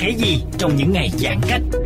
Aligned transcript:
Thế 0.00 0.10
gì 0.10 0.42
trong 0.58 0.76
những 0.76 0.92
ngày 0.92 1.10
giãn 1.18 1.40
cách? 1.48 1.79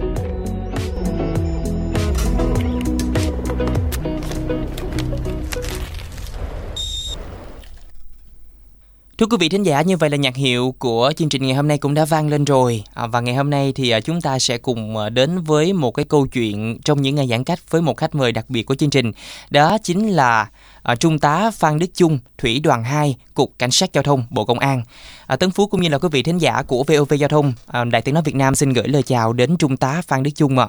Thưa 9.25 9.28
quý 9.28 9.36
vị 9.41 9.48
thính 9.48 9.62
giả, 9.62 9.83
như 9.83 9.97
vậy 9.97 10.11
là 10.11 10.17
nhạc 10.17 10.36
hiệu 10.36 10.75
của 10.78 11.12
chương 11.17 11.28
trình 11.28 11.42
ngày 11.42 11.55
hôm 11.55 11.69
nay 11.69 11.78
cũng 11.78 11.94
đã 11.94 12.05
vang 12.11 12.28
lên 12.28 12.44
rồi. 12.44 12.83
À, 12.94 13.06
và 13.06 13.20
ngày 13.20 13.34
hôm 13.34 13.50
nay 13.50 13.72
thì 13.77 13.91
à, 13.91 14.00
chúng 14.00 14.20
ta 14.20 14.39
sẽ 14.39 14.58
cùng 14.58 14.97
à, 14.97 15.08
đến 15.08 15.30
với 15.47 15.72
một 15.72 15.91
cái 15.91 16.05
câu 16.08 16.27
chuyện 16.33 16.78
trong 16.84 17.03
những 17.03 17.14
ngày 17.14 17.27
giãn 17.30 17.45
cách 17.45 17.58
với 17.70 17.83
một 17.83 17.97
khách 17.97 18.14
mời 18.14 18.33
đặc 18.33 18.45
biệt 18.48 18.62
của 18.62 18.75
chương 18.75 18.91
trình. 18.91 19.12
Đó 19.50 19.78
chính 19.83 20.08
là 20.08 20.47
à, 20.83 20.95
Trung 20.97 21.19
tá 21.19 21.50
Phan 21.55 21.78
Đức 21.78 21.86
Chung, 21.95 22.19
Thủy 22.39 22.61
đoàn 22.64 22.84
2, 22.84 23.17
Cục 23.34 23.50
Cảnh 23.58 23.70
sát 23.70 23.92
Giao 23.92 24.02
thông, 24.02 24.25
Bộ 24.30 24.45
Công 24.45 24.58
an. 24.58 24.83
À, 25.27 25.36
Tấn 25.36 25.50
Phú 25.50 25.67
cũng 25.67 25.80
như 25.80 25.89
là 25.89 25.98
quý 25.98 26.08
vị 26.12 26.22
thính 26.22 26.39
giả 26.39 26.62
của 26.67 26.84
VOV 26.89 27.14
Giao 27.19 27.28
thông, 27.28 27.52
à, 27.72 27.84
Đài 27.84 28.02
Tiếng 28.02 28.14
Nói 28.14 28.22
Việt 28.27 28.34
Nam 28.34 28.55
xin 28.55 28.72
gửi 28.72 28.89
lời 28.89 29.02
chào 29.02 29.33
đến 29.33 29.56
Trung 29.58 29.77
tá 29.77 30.02
Phan 30.08 30.22
Đức 30.22 30.30
Chung 30.34 30.58
ạ. 30.58 30.69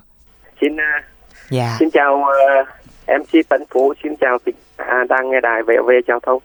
xin 0.61 0.77
à, 0.79 1.03
Dạ. 1.49 1.75
xin 1.79 1.89
chào 1.89 2.15
uh, 2.15 2.67
MC 3.07 3.49
Tấn 3.49 3.63
Phú 3.69 3.93
xin 4.03 4.15
chào 4.21 4.37
à, 4.75 5.03
đang 5.09 5.31
nghe 5.31 5.41
đài 5.41 5.61
VOV 5.63 5.89
giao 6.07 6.19
thông 6.19 6.41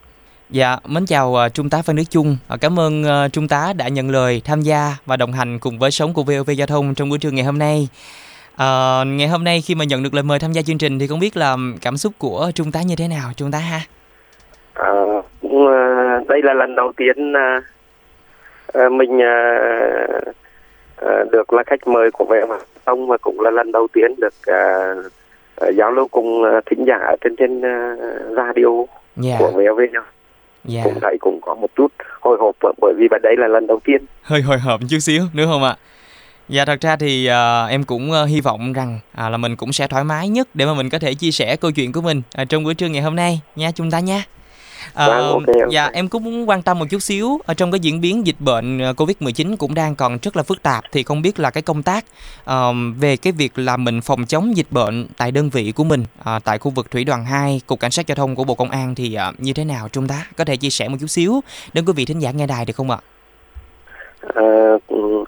Dạ, 0.52 0.76
mến 0.86 1.06
chào 1.06 1.28
uh, 1.28 1.54
Trung 1.54 1.70
tá 1.70 1.82
Phan 1.82 1.96
Đức 1.96 2.02
Chung. 2.10 2.36
À, 2.48 2.56
cảm 2.60 2.78
ơn 2.78 3.02
uh, 3.02 3.32
Trung 3.32 3.48
tá 3.48 3.72
đã 3.76 3.88
nhận 3.88 4.10
lời 4.10 4.42
tham 4.44 4.60
gia 4.60 4.96
và 5.06 5.16
đồng 5.16 5.32
hành 5.32 5.58
cùng 5.58 5.78
với 5.78 5.90
sống 5.90 6.12
của 6.12 6.22
VOV 6.22 6.50
Giao 6.50 6.66
thông 6.66 6.94
trong 6.94 7.08
buổi 7.08 7.18
trưa 7.18 7.30
ngày 7.30 7.44
hôm 7.44 7.58
nay. 7.58 7.88
À, 8.56 9.04
ngày 9.06 9.28
hôm 9.28 9.44
nay 9.44 9.60
khi 9.60 9.74
mà 9.74 9.84
nhận 9.84 10.02
được 10.02 10.14
lời 10.14 10.22
mời 10.22 10.38
tham 10.38 10.52
gia 10.52 10.62
chương 10.62 10.78
trình 10.78 10.98
thì 10.98 11.06
không 11.06 11.20
biết 11.20 11.36
là 11.36 11.56
cảm 11.82 11.96
xúc 11.96 12.12
của 12.18 12.50
Trung 12.54 12.72
tá 12.72 12.80
như 12.86 12.94
thế 12.96 13.08
nào, 13.08 13.30
Trung 13.36 13.50
tá 13.50 13.58
ha? 13.58 13.80
Cũng, 15.42 15.68
à, 15.68 16.18
đây 16.28 16.40
là 16.42 16.54
lần 16.54 16.74
đầu 16.74 16.92
tiên 16.96 17.32
à, 17.32 17.60
mình 18.88 19.22
à, 19.22 19.58
à, 20.96 21.24
được 21.32 21.52
là 21.52 21.62
khách 21.66 21.86
mời 21.86 22.10
của 22.10 22.24
VOV 22.24 22.48
giao 22.48 22.58
thông 22.86 23.08
và 23.08 23.16
cũng 23.18 23.40
là 23.40 23.50
lần 23.50 23.72
đầu 23.72 23.88
tiên 23.92 24.14
được 24.18 24.34
à, 24.46 24.94
giao 25.74 25.90
lưu 25.92 26.08
cùng 26.08 26.42
thính 26.66 26.84
giả 26.84 27.16
trên 27.20 27.36
trên 27.36 27.62
à, 27.62 27.96
radio 28.36 28.84
Dạ, 29.16 29.36
của 29.38 29.50
VOV 29.50 29.80
giao 29.92 30.04
dạ. 30.64 30.80
cũng 30.84 30.98
thấy 31.02 31.16
cũng 31.20 31.40
có 31.42 31.54
một 31.54 31.70
chút 31.76 31.92
hồi 32.20 32.36
hộp 32.40 32.56
bởi- 32.80 32.94
vì 32.96 33.08
đây 33.22 33.36
là 33.38 33.48
lần 33.48 33.66
đầu 33.66 33.80
tiên 33.84 34.04
Hơi 34.22 34.42
hồi 34.42 34.58
hộp 34.58 34.80
chút 34.90 34.98
xíu 34.98 35.22
nữa 35.32 35.46
không 35.46 35.64
ạ? 35.64 35.76
Dạ 36.48 36.64
thật 36.64 36.80
ra 36.80 36.96
thì 36.96 37.26
à, 37.26 37.66
em 37.66 37.84
cũng 37.84 38.12
à, 38.12 38.24
hy 38.24 38.40
vọng 38.40 38.72
rằng 38.72 38.98
à, 39.14 39.28
là 39.28 39.36
mình 39.36 39.56
cũng 39.56 39.72
sẽ 39.72 39.86
thoải 39.86 40.04
mái 40.04 40.28
nhất 40.28 40.48
để 40.54 40.66
mà 40.66 40.74
mình 40.74 40.90
có 40.90 40.98
thể 40.98 41.14
chia 41.14 41.30
sẻ 41.30 41.56
câu 41.56 41.70
chuyện 41.70 41.92
của 41.92 42.00
mình 42.00 42.22
à, 42.34 42.44
trong 42.44 42.64
buổi 42.64 42.74
trưa 42.74 42.88
ngày 42.88 43.02
hôm 43.02 43.16
nay 43.16 43.40
nha 43.56 43.70
chúng 43.74 43.90
ta 43.90 44.00
nha. 44.00 44.24
À, 44.94 45.06
Vâng. 45.06 45.44
Dạ 45.70 45.90
em 45.92 46.08
cũng 46.08 46.24
muốn 46.24 46.48
quan 46.48 46.62
tâm 46.62 46.78
một 46.78 46.86
chút 46.90 47.02
xíu 47.02 47.40
ở 47.46 47.54
trong 47.54 47.70
cái 47.70 47.80
diễn 47.80 48.00
biến 48.00 48.26
dịch 48.26 48.40
bệnh 48.40 48.82
à, 48.82 48.92
Covid-19 48.92 49.56
cũng 49.56 49.74
đang 49.74 49.94
còn 49.94 50.18
rất 50.22 50.36
là 50.36 50.42
phức 50.42 50.62
tạp 50.62 50.84
thì 50.92 51.02
không 51.02 51.22
biết 51.22 51.38
là 51.38 51.50
cái 51.50 51.62
công 51.62 51.82
tác 51.82 52.04
à, 52.44 52.56
về 52.98 53.16
cái 53.16 53.32
việc 53.32 53.58
là 53.58 53.76
mình 53.76 54.00
phòng 54.00 54.24
chống 54.26 54.56
dịch 54.56 54.66
bệnh 54.70 55.06
tại 55.16 55.30
đơn 55.32 55.50
vị 55.50 55.72
của 55.72 55.84
mình 55.84 56.04
à, 56.24 56.38
tại 56.44 56.58
khu 56.58 56.70
vực 56.70 56.90
thủy 56.90 57.04
đoàn 57.04 57.24
2 57.24 57.60
cục 57.66 57.80
cảnh 57.80 57.90
sát 57.90 58.06
giao 58.06 58.16
thông 58.16 58.34
của 58.34 58.44
Bộ 58.44 58.54
Công 58.54 58.70
an 58.70 58.94
thì 58.94 59.14
à, 59.14 59.32
như 59.38 59.52
thế 59.52 59.64
nào 59.64 59.88
chúng 59.92 60.08
ta 60.08 60.26
có 60.36 60.44
thể 60.44 60.56
chia 60.56 60.70
sẻ 60.70 60.88
một 60.88 60.96
chút 61.00 61.06
xíu 61.06 61.40
đến 61.72 61.84
quý 61.84 61.92
vị 61.96 62.04
thính 62.04 62.18
giả 62.18 62.30
nghe 62.30 62.46
đài 62.46 62.64
được 62.64 62.76
không 62.76 62.90
ạ? 62.90 62.98
Ờ, 64.20 64.78
ừ, 64.88 65.24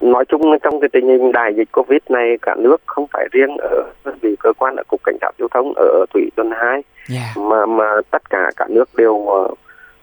nói 0.00 0.24
chung 0.28 0.58
trong 0.62 0.80
cái 0.80 0.88
tình 0.92 1.08
hình 1.08 1.32
đại 1.32 1.54
dịch 1.54 1.68
covid 1.72 1.98
này 2.08 2.38
cả 2.42 2.54
nước 2.58 2.76
không 2.86 3.06
phải 3.12 3.28
riêng 3.32 3.56
ở 3.58 3.82
đơn 4.04 4.18
vị 4.22 4.36
cơ 4.40 4.52
quan 4.58 4.76
ở 4.76 4.82
cục 4.88 5.00
cảnh 5.04 5.16
sát 5.20 5.30
giao 5.38 5.48
thông 5.48 5.72
ở 5.76 6.04
thủy 6.14 6.30
đoàn 6.36 6.50
hai 6.50 6.82
Dạ. 7.08 7.42
mà 7.42 7.66
mà 7.66 7.84
tất 8.10 8.30
cả 8.30 8.50
cả 8.56 8.66
nước 8.68 8.88
đều 8.96 9.26
ờ, 9.26 9.48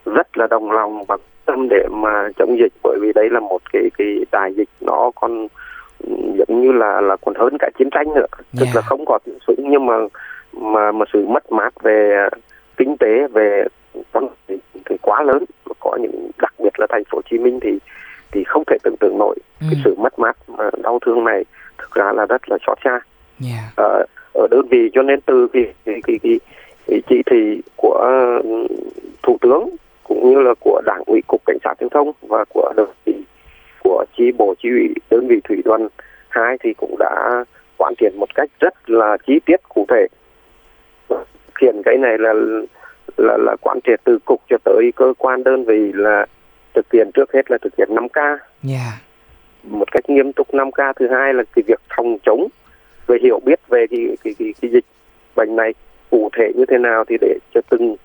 rất 0.06 0.38
là 0.38 0.48
đồng 0.48 0.72
lòng 0.72 1.04
và 1.04 1.18
tâm 1.46 1.68
để 1.70 1.88
mà 1.92 2.30
chống 2.38 2.58
dịch 2.60 2.74
bởi 2.84 2.98
vì 3.02 3.12
đây 3.16 3.30
là 3.30 3.40
một 3.40 3.62
cái 3.74 3.90
cái 3.98 4.08
đại 4.32 4.54
dịch 4.54 4.70
nó 4.82 5.12
còn 5.16 5.48
ừ, 6.08 6.16
giống 6.38 6.62
như 6.62 6.72
là 6.72 7.02
là 7.02 7.16
còn 7.26 7.36
hơn 7.36 7.58
cả 7.60 7.70
chiến 7.80 7.90
tranh 7.92 8.14
nữa 8.14 8.26
tức 8.60 8.66
Dạ. 8.66 8.72
là 8.76 8.82
không 8.82 9.06
có 9.06 9.20
tiếng 9.26 9.38
súng 9.48 9.70
nhưng 9.70 9.86
mà 9.86 9.94
mà 10.54 10.92
mà 10.92 11.06
sự 11.14 11.26
mất 11.28 11.52
mát 11.52 11.74
về 11.84 12.28
kinh 12.78 12.98
tế 12.98 13.28
về 13.34 13.64
thì, 14.48 14.56
thì 14.86 14.96
quá 15.02 15.24
lớn 15.24 15.44
có 15.80 15.98
những 16.02 16.30
đặc 16.42 16.54
biệt 16.64 16.80
là 16.80 16.88
thành 16.90 17.04
phố 17.12 17.16
Hồ 17.18 17.22
Chí 17.30 17.38
Minh 17.38 17.60
thì 17.60 17.80
thì 18.32 18.44
không 18.44 18.64
thể 18.68 18.78
tưởng 18.84 18.96
tượng 19.00 19.18
nổi 19.18 19.36
Ừ. 19.62 19.68
cái 19.72 19.82
sự 19.84 19.96
mất 19.98 20.20
mát 20.20 20.38
mà 20.48 20.70
đau 20.84 21.00
thương 21.06 21.24
này 21.24 21.46
thực 21.78 21.92
ra 21.96 22.12
là 22.12 22.26
rất 22.26 22.50
là 22.50 22.58
xót 22.68 22.78
xa 22.84 23.00
Dạ. 23.40 23.72
ở 23.76 24.06
ở 24.34 24.48
đơn 24.52 24.68
vị 24.72 24.90
cho 24.94 25.02
nên 25.02 25.22
từ 25.22 25.48
cái 25.54 25.74
cái 25.86 26.02
cái, 26.08 26.20
cái, 26.24 26.40
cái 26.88 27.02
chỉ 27.10 27.22
thị 27.26 27.62
của 27.76 27.98
ừ, 28.44 28.68
thủ 29.24 29.38
tướng 29.42 29.70
cũng 30.04 30.30
như 30.30 30.42
là 30.42 30.54
của 30.60 30.82
đảng 30.86 31.04
ủy 31.06 31.22
cục 31.28 31.42
cảnh 31.46 31.58
sát 31.64 31.74
giao 31.80 31.90
thông 31.90 32.12
và 32.22 32.46
của 32.54 32.74
đơn 32.78 32.90
vị 33.06 33.14
của 33.84 34.06
chi 34.18 34.32
bộ 34.32 34.56
chi 34.64 34.70
ủy 34.70 34.94
đơn 35.10 35.28
vị 35.28 35.40
thủy 35.44 35.62
đoàn 35.66 35.88
hai 36.30 36.58
thì 36.64 36.74
cũng 36.74 36.96
đã 37.00 37.44
quán 37.78 37.94
triệt 38.00 38.12
một 38.16 38.36
cách 38.36 38.50
rất 38.60 38.90
là 38.90 39.18
chi 39.28 39.40
tiết 39.46 39.60
cụ 39.70 39.86
thể 39.90 40.08
hiện 41.62 41.82
cái 41.86 41.98
này 41.98 42.18
là 42.18 42.34
là 43.18 43.38
là 43.38 43.56
quán 43.62 43.80
triệt 43.84 44.00
từ 44.04 44.18
cục 44.26 44.42
cho 44.50 44.58
tới 44.64 44.92
cơ 44.96 45.14
quan 45.18 45.44
đơn 45.44 45.66
vị 45.66 45.92
là 45.94 46.26
thực 46.76 46.94
hiện 46.94 47.10
trước 47.14 47.34
hết 47.34 47.52
là 47.52 47.58
thực 47.62 47.76
hiện 47.78 47.90
5 47.92 48.10
k. 48.10 48.18
Dạ. 48.64 49.02
một 49.64 49.92
cách 49.92 50.10
nghiêm 50.10 50.34
túc 50.34 50.54
5 50.54 50.72
k. 50.72 50.80
Thứ 51.00 51.08
hai 51.08 51.34
là 51.34 51.44
cái 51.56 51.64
việc 51.68 51.80
phòng 51.98 52.18
chống 52.26 52.48
về 53.08 53.18
hiểu 53.22 53.40
biết 53.46 53.60
về 53.68 53.86
cái 53.92 54.00
cái 54.24 54.34
cái, 54.40 54.54
cái 54.62 54.72
dịch 54.72 54.86
bệnh 55.36 55.56
này 55.56 55.74
cụ 56.10 56.30
thể 56.38 56.52
như 56.56 56.66
thế 56.66 56.78
nào 56.78 57.04
thì 57.08 57.18
để 57.22 57.38
cho 57.54 57.62
từng 57.70 57.96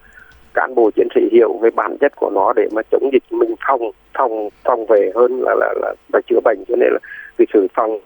cán 0.54 0.75
bộ 0.75 0.91
chiến 0.97 1.09
sĩ 1.14 1.20
hiểu 1.32 1.59
về 1.62 1.70
bản 1.70 1.97
chất 2.00 2.12
của 2.16 2.30
nó 2.34 2.53
để 2.53 2.69
mà 2.72 2.82
chống 2.91 3.10
dịch 3.12 3.22
mình 3.30 3.54
phòng 3.69 3.91
phòng 4.15 4.48
phòng 4.65 4.86
về 4.86 5.10
hơn 5.15 5.41
là 5.42 5.54
là 5.54 5.74
là, 5.83 5.94
là 6.12 6.21
chữa 6.27 6.41
bệnh. 6.44 6.59
Cho 6.68 6.77
nên 6.77 6.89
là 6.92 6.98
cái 7.39 7.47
sự 7.53 7.66
phòng 7.74 8.00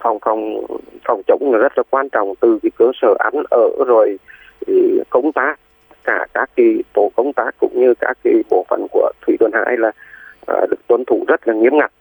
phòng 0.00 0.18
phòng 0.24 0.66
phòng 1.04 1.22
chống 1.26 1.52
là 1.52 1.58
rất 1.58 1.72
là 1.78 1.82
quan 1.90 2.08
trọng 2.08 2.34
từ 2.40 2.58
cái 2.62 2.70
cơ 2.78 2.90
sở 3.02 3.14
ăn 3.18 3.42
ở 3.50 3.68
rồi 3.86 4.18
thì 4.66 5.00
công 5.10 5.32
tác 5.32 5.56
cả 6.06 6.26
các 6.34 6.50
cái 6.56 6.74
tổ 6.94 7.10
công 7.16 7.32
tác 7.32 7.50
cũng 7.60 7.80
như 7.80 7.94
các 8.00 8.18
cái 8.24 8.34
bộ 8.50 8.64
phận 8.68 8.86
của 8.90 9.12
thủy 9.26 9.36
đoàn 9.40 9.52
hai 9.52 9.76
là 9.76 9.92
à, 10.46 10.66
được 10.70 10.86
tuân 10.86 11.04
thủ 11.04 11.24
rất 11.28 11.48
là 11.48 11.54
nghiêm 11.54 11.76
ngặt 11.76 11.92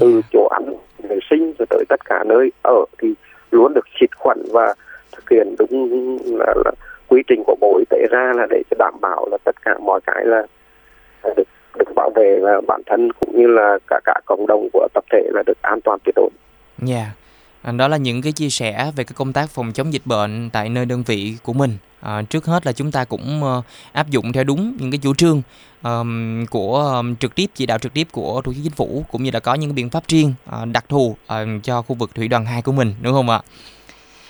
từ 0.00 0.20
chỗ 0.32 0.48
ăn 0.50 0.64
vệ 1.08 1.18
sinh 1.30 1.52
cho 1.58 1.64
tới 1.70 1.84
tất 1.88 2.04
cả 2.04 2.24
nơi 2.26 2.52
ở 2.62 2.84
thì 2.98 3.14
luôn 3.50 3.74
được 3.74 3.84
xịt 4.00 4.16
khuẩn 4.16 4.42
và 4.52 4.74
thực 5.12 5.30
hiện 5.30 5.54
đúng 5.58 6.18
là, 6.38 6.54
là 6.64 6.70
quy 7.08 7.22
trình 7.26 7.42
của 7.46 7.56
bộ 7.60 7.78
y 7.78 7.84
tế 7.90 8.06
ra 8.10 8.32
là 8.36 8.46
để 8.50 8.62
đảm 8.78 8.94
bảo 9.00 9.28
là 9.30 9.38
tất 9.44 9.62
cả 9.64 9.78
mọi 9.78 10.00
cái 10.06 10.24
là 10.24 10.46
là 11.22 11.34
được 11.36 11.48
được 11.78 11.94
bảo 11.94 12.10
vệ 12.14 12.38
và 12.42 12.60
bản 12.66 12.82
thân 12.86 13.12
cũng 13.12 13.40
như 13.40 13.46
là 13.46 13.78
cả 13.86 14.00
cả 14.04 14.20
cộng 14.24 14.46
đồng 14.46 14.68
của 14.72 14.88
tập 14.94 15.04
thể 15.12 15.22
là 15.32 15.42
được 15.46 15.62
an 15.62 15.80
toàn 15.80 15.98
tuyệt 16.04 16.14
đối. 16.16 16.30
Dạ. 16.78 17.06
Ờ, 17.64 17.72
đó 17.72 17.88
là 17.88 17.96
những 17.96 18.22
cái 18.22 18.32
chia 18.32 18.50
sẻ 18.50 18.92
về 18.96 19.04
cái 19.04 19.14
công 19.14 19.32
tác 19.32 19.50
phòng 19.50 19.72
chống 19.72 19.92
dịch 19.92 20.02
bệnh 20.04 20.50
tại 20.50 20.68
nơi 20.68 20.86
đơn 20.86 21.02
vị 21.02 21.34
của 21.42 21.52
mình. 21.52 21.78
À, 22.00 22.22
trước 22.22 22.46
hết 22.46 22.66
là 22.66 22.72
chúng 22.72 22.90
ta 22.90 23.04
cũng 23.04 23.42
uh, 23.44 23.64
áp 23.92 24.10
dụng 24.10 24.32
theo 24.32 24.44
đúng 24.44 24.76
những 24.80 24.90
cái 24.90 24.98
chủ 24.98 25.14
trương 25.14 25.42
um, 25.82 26.46
của 26.46 26.78
um, 26.78 27.16
trực 27.16 27.34
tiếp 27.34 27.50
chỉ 27.54 27.66
đạo 27.66 27.78
trực 27.78 27.92
tiếp 27.92 28.08
của 28.12 28.42
thủ 28.42 28.52
tướng 28.52 28.62
chính 28.62 28.72
phủ 28.72 29.04
cũng 29.12 29.22
như 29.22 29.30
là 29.30 29.40
có 29.40 29.54
những 29.54 29.74
biện 29.74 29.90
pháp 29.90 30.08
riêng 30.08 30.34
uh, 30.62 30.68
đặc 30.72 30.84
thù 30.88 31.16
uh, 31.26 31.36
cho 31.62 31.82
khu 31.82 31.94
vực 31.94 32.10
thủy 32.14 32.28
đoàn 32.28 32.46
2 32.46 32.62
của 32.62 32.72
mình 32.72 32.94
đúng 33.00 33.12
không 33.12 33.30
ạ? 33.30 33.40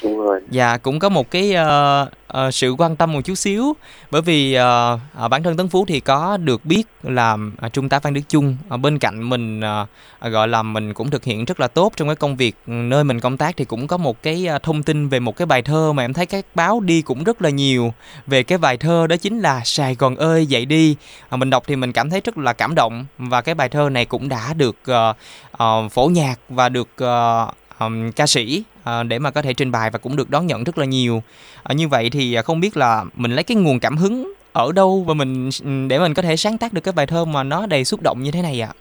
Đúng 0.05 0.19
rồi. 0.19 0.41
Dạ 0.51 0.77
cũng 0.77 0.99
có 0.99 1.09
một 1.09 1.31
cái 1.31 1.55
uh, 1.55 2.09
uh, 2.47 2.55
sự 2.55 2.75
quan 2.79 2.97
tâm 2.97 3.13
một 3.13 3.21
chút 3.25 3.35
xíu. 3.35 3.73
Bởi 4.11 4.23
vì 4.23 4.59
uh, 4.59 5.31
bản 5.31 5.43
thân 5.43 5.57
Tấn 5.57 5.69
Phú 5.69 5.85
thì 5.89 6.01
có 6.01 6.37
được 6.37 6.65
biết 6.65 6.83
là 7.03 7.37
uh, 7.67 7.73
Trung 7.73 7.89
tá 7.89 8.01
Phan 8.01 8.15
Đức 8.15 8.21
Chung 8.29 8.57
uh, 8.75 8.81
bên 8.81 8.99
cạnh 8.99 9.29
mình 9.29 9.61
uh, 9.61 10.33
gọi 10.33 10.49
là 10.49 10.63
mình 10.63 10.95
cũng 10.95 11.11
thực 11.11 11.25
hiện 11.25 11.45
rất 11.45 11.61
là 11.61 11.69
tốt 11.69 11.93
trong 11.97 12.09
cái 12.09 12.17
công 12.17 12.37
việc 12.37 12.57
ừ, 12.67 12.73
nơi 12.73 13.05
mình 13.05 13.21
công 13.21 13.37
tác 13.37 13.57
thì 13.57 13.65
cũng 13.65 13.87
có 13.87 13.97
một 13.97 14.23
cái 14.23 14.49
uh, 14.57 14.63
thông 14.63 14.83
tin 14.83 15.09
về 15.09 15.21
một 15.21 15.37
cái 15.37 15.47
bài 15.47 15.63
thơ 15.63 15.93
mà 15.93 16.05
em 16.05 16.13
thấy 16.13 16.27
các 16.27 16.47
báo 16.55 16.81
đi 16.81 17.03
cũng 17.03 17.25
rất 17.25 17.43
là 17.43 17.51
nhiều 17.51 17.93
về 18.27 18.43
cái 18.43 18.59
bài 18.59 18.77
thơ 18.77 19.07
đó 19.07 19.17
chính 19.17 19.41
là 19.41 19.61
Sài 19.65 19.95
Gòn 19.95 20.17
ơi 20.17 20.47
dậy 20.47 20.67
đi. 20.67 20.97
Uh, 21.35 21.39
mình 21.39 21.51
đọc 21.51 21.63
thì 21.67 21.77
mình 21.77 21.93
cảm 21.93 22.11
thấy 22.11 22.21
rất 22.25 22.39
là 22.39 22.53
cảm 22.53 22.75
động 22.75 23.07
và 23.19 23.41
cái 23.41 23.55
bài 23.55 23.69
thơ 23.69 23.89
này 23.89 24.05
cũng 24.05 24.29
đã 24.29 24.55
được 24.55 24.77
uh, 24.91 25.17
uh, 25.63 25.93
phổ 25.93 26.07
nhạc 26.07 26.37
và 26.49 26.69
được 26.69 26.89
uh, 27.05 27.55
um, 27.81 28.11
ca 28.13 28.27
sĩ 28.27 28.65
uh, 28.81 29.07
để 29.09 29.19
mà 29.19 29.31
có 29.31 29.43
thể 29.43 29.55
trình 29.55 29.73
bày 29.73 29.91
và 29.91 29.99
cũng 29.99 30.17
được 30.17 30.31
đón 30.31 30.47
nhận 30.47 30.65
rất 30.65 30.79
là 30.79 30.85
nhiều. 30.85 31.23
Uh, 31.71 31.77
như 31.77 31.89
vậy 31.89 32.11
thì 32.13 32.37
uh, 32.39 32.45
không 32.45 32.61
biết 32.61 32.77
là 32.77 33.05
mình 33.17 33.33
lấy 33.33 33.45
cái 33.45 33.57
nguồn 33.57 33.81
cảm 33.81 33.97
hứng 33.97 34.33
ở 34.53 34.73
đâu 34.73 35.05
và 35.09 35.15
mình 35.15 35.51
để 35.89 35.99
mình 35.99 36.15
có 36.15 36.23
thể 36.23 36.37
sáng 36.37 36.59
tác 36.59 36.73
được 36.73 36.81
cái 36.85 36.95
bài 36.97 37.07
thơ 37.07 37.25
mà 37.25 37.43
nó 37.43 37.67
đầy 37.67 37.85
xúc 37.85 38.01
động 38.03 38.23
như 38.23 38.31
thế 38.31 38.43
này 38.43 38.61
ạ? 38.61 38.73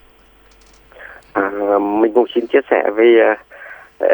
À, 1.33 1.51
mình 1.79 2.13
cũng 2.13 2.25
xin 2.35 2.47
chia 2.47 2.59
sẻ 2.69 2.83
với 2.95 3.07
uh, 3.31 3.37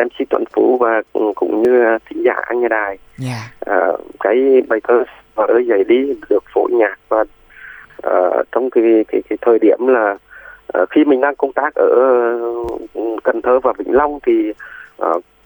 MC 0.05 0.29
Tuấn 0.29 0.43
Phú 0.53 0.77
và 0.77 1.01
cũng 1.35 1.63
như 1.63 1.95
uh, 1.95 2.01
thính 2.09 2.23
giả 2.23 2.33
anh 2.41 2.61
nhà 2.61 2.67
đài. 2.67 2.97
Yeah. 3.23 3.75
uh, 3.93 4.01
cái 4.19 4.35
bài 4.67 4.79
thơ 4.87 5.03
ơi 5.35 5.65
dậy 5.67 5.83
đi 5.87 6.13
được 6.29 6.43
phổ 6.53 6.67
nhạc 6.71 6.99
và 7.09 7.21
uh, 8.07 8.45
trong 8.51 8.69
cái, 8.69 8.83
cái 9.07 9.21
cái 9.29 9.37
thời 9.41 9.59
điểm 9.59 9.87
là 9.87 10.17
khi 10.89 11.05
mình 11.05 11.21
đang 11.21 11.35
công 11.35 11.53
tác 11.53 11.75
ở 11.75 11.87
uh, 12.41 13.23
Cần 13.23 13.41
Thơ 13.41 13.59
và 13.59 13.73
Vĩnh 13.77 13.93
Long 13.93 14.19
thì 14.25 14.53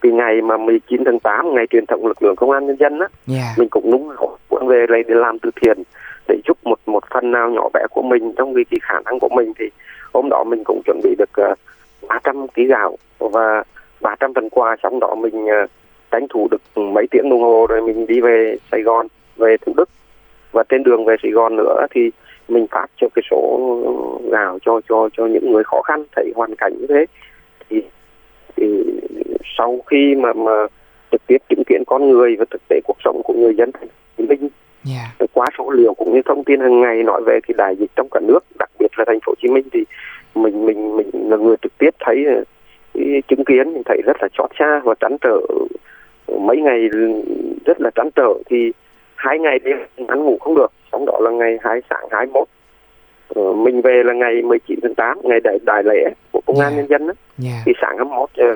cái 0.01 0.11
ngày 0.11 0.41
mà 0.41 0.57
19 0.57 1.03
tháng 1.05 1.19
8 1.19 1.55
ngày 1.55 1.67
truyền 1.69 1.85
thống 1.85 2.07
lực 2.07 2.23
lượng 2.23 2.35
công 2.35 2.51
an 2.51 2.67
nhân 2.67 2.75
dân 2.79 2.99
á 2.99 3.07
yeah. 3.29 3.57
mình 3.57 3.69
cũng 3.69 3.91
đúng 3.91 4.09
muốn 4.49 4.67
về 4.67 4.85
đây 4.89 5.03
để 5.07 5.15
làm 5.15 5.39
từ 5.39 5.49
thiện 5.61 5.77
để 6.27 6.35
giúp 6.47 6.57
một 6.63 6.79
một 6.85 7.03
phần 7.13 7.31
nào 7.31 7.49
nhỏ 7.49 7.69
bé 7.73 7.81
của 7.91 8.01
mình 8.01 8.33
trong 8.37 8.53
cái, 8.55 8.63
cái 8.71 8.79
khả 8.81 8.99
năng 9.05 9.19
của 9.19 9.29
mình. 9.29 9.53
Thì 9.59 9.65
hôm 10.13 10.29
đó 10.29 10.43
mình 10.43 10.63
cũng 10.65 10.81
chuẩn 10.85 10.99
bị 11.03 11.15
được 11.17 11.29
uh, 11.51 11.59
300 12.07 12.47
kg 12.47 12.61
gạo 12.67 12.97
và 13.19 13.63
300 14.01 14.33
phần 14.33 14.49
quà. 14.49 14.75
Trong 14.83 14.99
đó 14.99 15.15
mình 15.15 15.45
uh, 15.45 15.69
tranh 16.11 16.27
thủ 16.29 16.47
được 16.51 16.61
mấy 16.75 17.07
tiếng 17.11 17.29
đồng 17.29 17.41
hồ 17.41 17.65
rồi 17.69 17.81
mình 17.81 18.07
đi 18.07 18.21
về 18.21 18.55
Sài 18.71 18.81
Gòn 18.81 19.07
về 19.35 19.55
Thủ 19.65 19.73
Đức. 19.77 19.89
Và 20.51 20.63
trên 20.69 20.83
đường 20.83 21.05
về 21.05 21.15
Sài 21.23 21.31
Gòn 21.31 21.55
nữa 21.55 21.85
thì 21.91 22.11
mình 22.53 22.67
phát 22.67 22.85
cho 23.01 23.07
cái 23.15 23.23
số 23.31 23.59
gạo 24.31 24.59
cho 24.65 24.81
cho 24.89 25.09
cho 25.17 25.25
những 25.25 25.51
người 25.51 25.63
khó 25.63 25.81
khăn 25.81 26.03
thấy 26.15 26.31
hoàn 26.35 26.55
cảnh 26.55 26.73
như 26.79 26.85
thế 26.89 27.05
thì, 27.69 27.81
thì 28.55 28.83
sau 29.57 29.81
khi 29.87 30.15
mà 30.15 30.33
mà 30.33 30.67
trực 31.11 31.21
tiếp 31.27 31.37
chứng 31.49 31.63
kiến 31.63 31.83
con 31.87 32.09
người 32.09 32.35
và 32.39 32.45
thực 32.51 32.61
tế 32.69 32.79
cuộc 32.83 32.97
sống 33.03 33.21
của 33.23 33.33
người 33.33 33.55
dân 33.55 33.71
Hồ 33.81 33.87
Chí 34.17 34.23
Minh 34.23 34.49
yeah. 34.89 35.31
quá 35.33 35.47
số 35.57 35.69
liệu 35.69 35.93
cũng 35.93 36.13
như 36.13 36.21
thông 36.25 36.43
tin 36.43 36.59
hàng 36.59 36.81
ngày 36.81 37.03
nói 37.03 37.21
về 37.25 37.39
cái 37.47 37.55
đại 37.57 37.75
dịch 37.75 37.91
trong 37.95 38.07
cả 38.11 38.19
nước 38.23 38.39
đặc 38.59 38.69
biệt 38.79 38.91
là 38.97 39.05
thành 39.07 39.19
phố 39.19 39.31
Hồ 39.31 39.35
Chí 39.41 39.47
Minh 39.47 39.67
thì 39.73 39.83
mình 40.35 40.65
mình 40.65 40.97
mình 40.97 41.09
là 41.13 41.37
người 41.37 41.55
trực 41.61 41.77
tiếp 41.77 41.89
thấy 41.99 42.25
chứng 43.27 43.45
kiến 43.45 43.73
mình 43.73 43.83
thấy 43.85 44.01
rất 44.05 44.17
là 44.21 44.27
xót 44.37 44.49
xa 44.59 44.81
và 44.83 44.93
trăn 44.99 45.17
trở 45.21 45.39
mấy 46.39 46.57
ngày 46.57 46.89
rất 47.65 47.81
là 47.81 47.89
trăn 47.95 48.09
trở 48.15 48.33
thì 48.45 48.71
hai 49.23 49.39
ngày 49.39 49.59
đêm 49.63 49.77
ăn 50.07 50.23
ngủ 50.23 50.37
không 50.41 50.55
được 50.55 50.71
trong 50.91 51.05
đó 51.05 51.19
là 51.21 51.31
ngày 51.31 51.57
hai 51.61 51.81
sáng 51.89 52.07
21 52.11 52.47
ờ, 53.35 53.53
mình 53.53 53.81
về 53.81 54.03
là 54.05 54.13
ngày 54.13 54.41
19 54.41 54.79
tháng 54.83 54.95
8 54.95 55.17
ngày 55.23 55.39
đại, 55.43 55.57
đại 55.65 55.83
lễ 55.85 56.09
của 56.31 56.41
công 56.45 56.59
an 56.59 56.73
Yeah. 56.73 56.77
nhân 56.77 56.89
dân 56.89 57.07
đó. 57.07 57.13
Yeah. 57.43 57.61
thì 57.65 57.73
sáng 57.81 57.97
21 57.97 58.29
giờ 58.37 58.55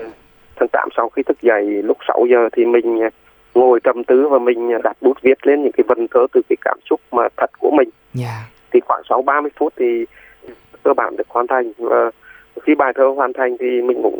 tháng 0.56 0.68
8 0.68 0.90
sau 0.98 1.10
khi 1.10 1.24
thức 1.24 1.42
dậy 1.42 1.64
lúc 1.64 1.98
6 2.08 2.26
giờ 2.30 2.50
thì 2.52 2.66
mình 2.66 3.02
à, 3.04 3.10
ngồi 3.56 3.80
trầm 3.84 4.04
tư 4.04 4.28
và 4.28 4.40
mình 4.40 4.72
đặt 4.84 4.98
bút 5.02 5.18
viết 5.22 5.48
lên 5.48 5.64
những 5.64 5.72
cái 5.72 5.84
vần 5.88 6.08
thơ 6.08 6.28
từ 6.34 6.42
cái 6.50 6.58
cảm 6.62 6.78
xúc 6.90 7.02
mà 7.12 7.28
thật 7.38 7.52
của 7.60 7.72
mình 7.72 7.90
Yeah. 8.20 8.42
thì 8.72 8.80
khoảng 8.80 9.02
sau 9.10 9.22
30 9.22 9.52
phút 9.56 9.74
thì 9.78 10.06
cơ 10.84 10.94
bản 10.94 11.16
được 11.18 11.30
hoàn 11.30 11.48
thành 11.48 11.72
và 11.78 12.12
khi 12.62 12.76
bài 12.76 12.94
thơ 12.96 13.08
hoàn 13.08 13.34
thành 13.34 13.58
thì 13.60 13.82
mình 13.82 14.00
cũng 14.04 14.20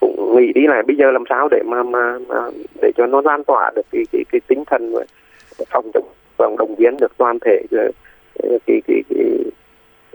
cũng 0.00 0.36
nghĩ 0.36 0.52
đi 0.52 0.66
lại 0.66 0.82
bây 0.82 0.96
giờ 0.96 1.10
làm 1.10 1.24
sao 1.28 1.48
để 1.50 1.62
mà 1.66 1.82
mà, 1.82 2.18
mà 2.28 2.36
để 2.82 2.90
cho 2.96 3.06
nó 3.06 3.20
lan 3.24 3.44
tỏa 3.44 3.70
được 3.76 3.86
cái 3.92 4.02
cái, 4.12 4.24
cái 4.32 4.40
tinh 4.46 4.64
thần 4.66 4.92
và 4.94 5.04
phòng 5.70 5.90
chống 5.94 6.08
và 6.38 6.48
động 6.58 6.74
viên 6.78 6.96
được 6.96 7.12
toàn 7.16 7.38
thể 7.44 7.62
cái, 7.70 7.88
cái, 8.66 8.80
cái, 8.86 9.02
cái 9.10 9.24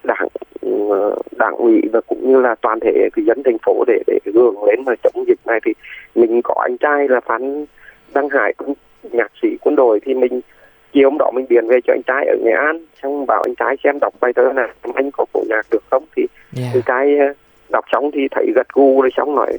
đảng 0.03 0.27
ờ, 0.89 1.15
đảng 1.37 1.55
ủy 1.55 1.81
và 1.93 2.01
cũng 2.07 2.31
như 2.31 2.41
là 2.41 2.55
toàn 2.61 2.79
thể 2.79 3.09
cái 3.13 3.25
dân 3.25 3.43
thành 3.43 3.57
phố 3.65 3.83
để 3.87 4.03
để 4.07 4.19
gương 4.25 4.63
lên 4.63 4.83
mà 4.85 4.93
chống 5.03 5.27
dịch 5.27 5.39
này. 5.45 5.59
Thì 5.65 5.73
mình 6.15 6.41
có 6.43 6.55
anh 6.63 6.77
trai 6.77 7.07
là 7.07 7.19
Phan 7.19 7.65
Đăng 8.13 8.29
Hải 8.29 8.53
cũng 8.53 8.73
nhạc 9.11 9.31
sĩ 9.41 9.47
quân 9.61 9.75
đội 9.75 9.99
thì 10.05 10.13
mình 10.13 10.41
chiều 10.93 11.09
hôm 11.09 11.17
đó 11.17 11.31
mình 11.33 11.45
điện 11.49 11.67
về 11.67 11.79
cho 11.87 11.93
anh 11.93 12.01
trai 12.07 12.25
ở 12.25 12.35
Nghệ 12.43 12.51
An 12.51 12.85
xong 13.03 13.25
bảo 13.25 13.41
anh 13.41 13.55
trai 13.55 13.75
xem 13.83 13.99
đọc 14.01 14.13
bài 14.19 14.33
thơ 14.33 14.51
này 14.55 14.69
anh 14.95 15.11
có 15.11 15.25
phổ 15.33 15.43
nhạc 15.49 15.65
được 15.71 15.83
không? 15.89 16.05
Thì 16.15 16.25
Yeah. 16.57 16.73
anh 16.73 16.81
trai 16.85 17.17
ờ, 17.17 17.33
đọc 17.69 17.85
xong 17.91 18.11
thì 18.11 18.27
thấy 18.31 18.51
gật 18.55 18.67
gù 18.73 19.01
rồi 19.01 19.09
xong 19.17 19.35
nói 19.35 19.57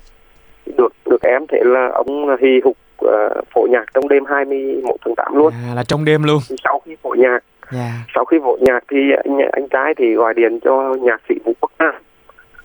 được 0.76 0.92
được 1.10 1.22
em. 1.22 1.46
Thế 1.46 1.58
là 1.64 1.88
ông 1.94 2.36
hì 2.40 2.60
hục 2.64 2.76
ờ, 2.98 3.40
phổ 3.54 3.66
nhạc 3.70 3.84
trong 3.94 4.08
đêm 4.08 4.24
21 4.24 4.96
tháng 5.04 5.14
8 5.16 5.34
luôn 5.36 5.52
À, 5.52 5.74
là 5.74 5.84
trong 5.88 6.04
đêm 6.04 6.22
luôn. 6.22 6.38
Sau 6.64 6.80
khi 6.86 6.96
phổ 7.02 7.10
nhạc 7.18 7.38
Yeah. 7.72 7.90
sau 8.14 8.24
khi 8.24 8.38
phổ 8.44 8.56
nhạc 8.60 8.84
thì 8.90 8.96
anh 9.24 9.38
anh 9.52 9.68
trai 9.68 9.94
thì 9.96 10.14
gọi 10.14 10.34
điện 10.34 10.58
cho 10.60 10.94
nhạc 11.00 11.20
sĩ 11.28 11.34
Vũ 11.44 11.52
Quốc 11.60 11.70
Nam 11.78 11.94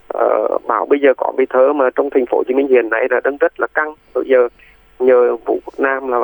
ờ, 0.07 0.57
bảo 0.67 0.85
bây 0.85 0.99
giờ 0.99 1.13
có 1.17 1.31
bài 1.37 1.47
thơ 1.49 1.73
mà 1.73 1.89
trong 1.95 2.09
thành 2.09 2.25
phố 2.25 2.37
Hồ 2.37 2.43
Chí 2.47 2.53
Minh 2.53 2.67
hiện 2.67 2.89
nay 2.89 3.07
là 3.09 3.19
đang 3.23 3.37
rất 3.37 3.59
là 3.59 3.67
căng 3.73 3.93
bây 4.13 4.23
giờ 4.27 4.47
nhờ 4.99 5.35
Vũ 5.45 5.59
Quốc 5.65 5.73
Nam 5.79 6.07
là 6.07 6.17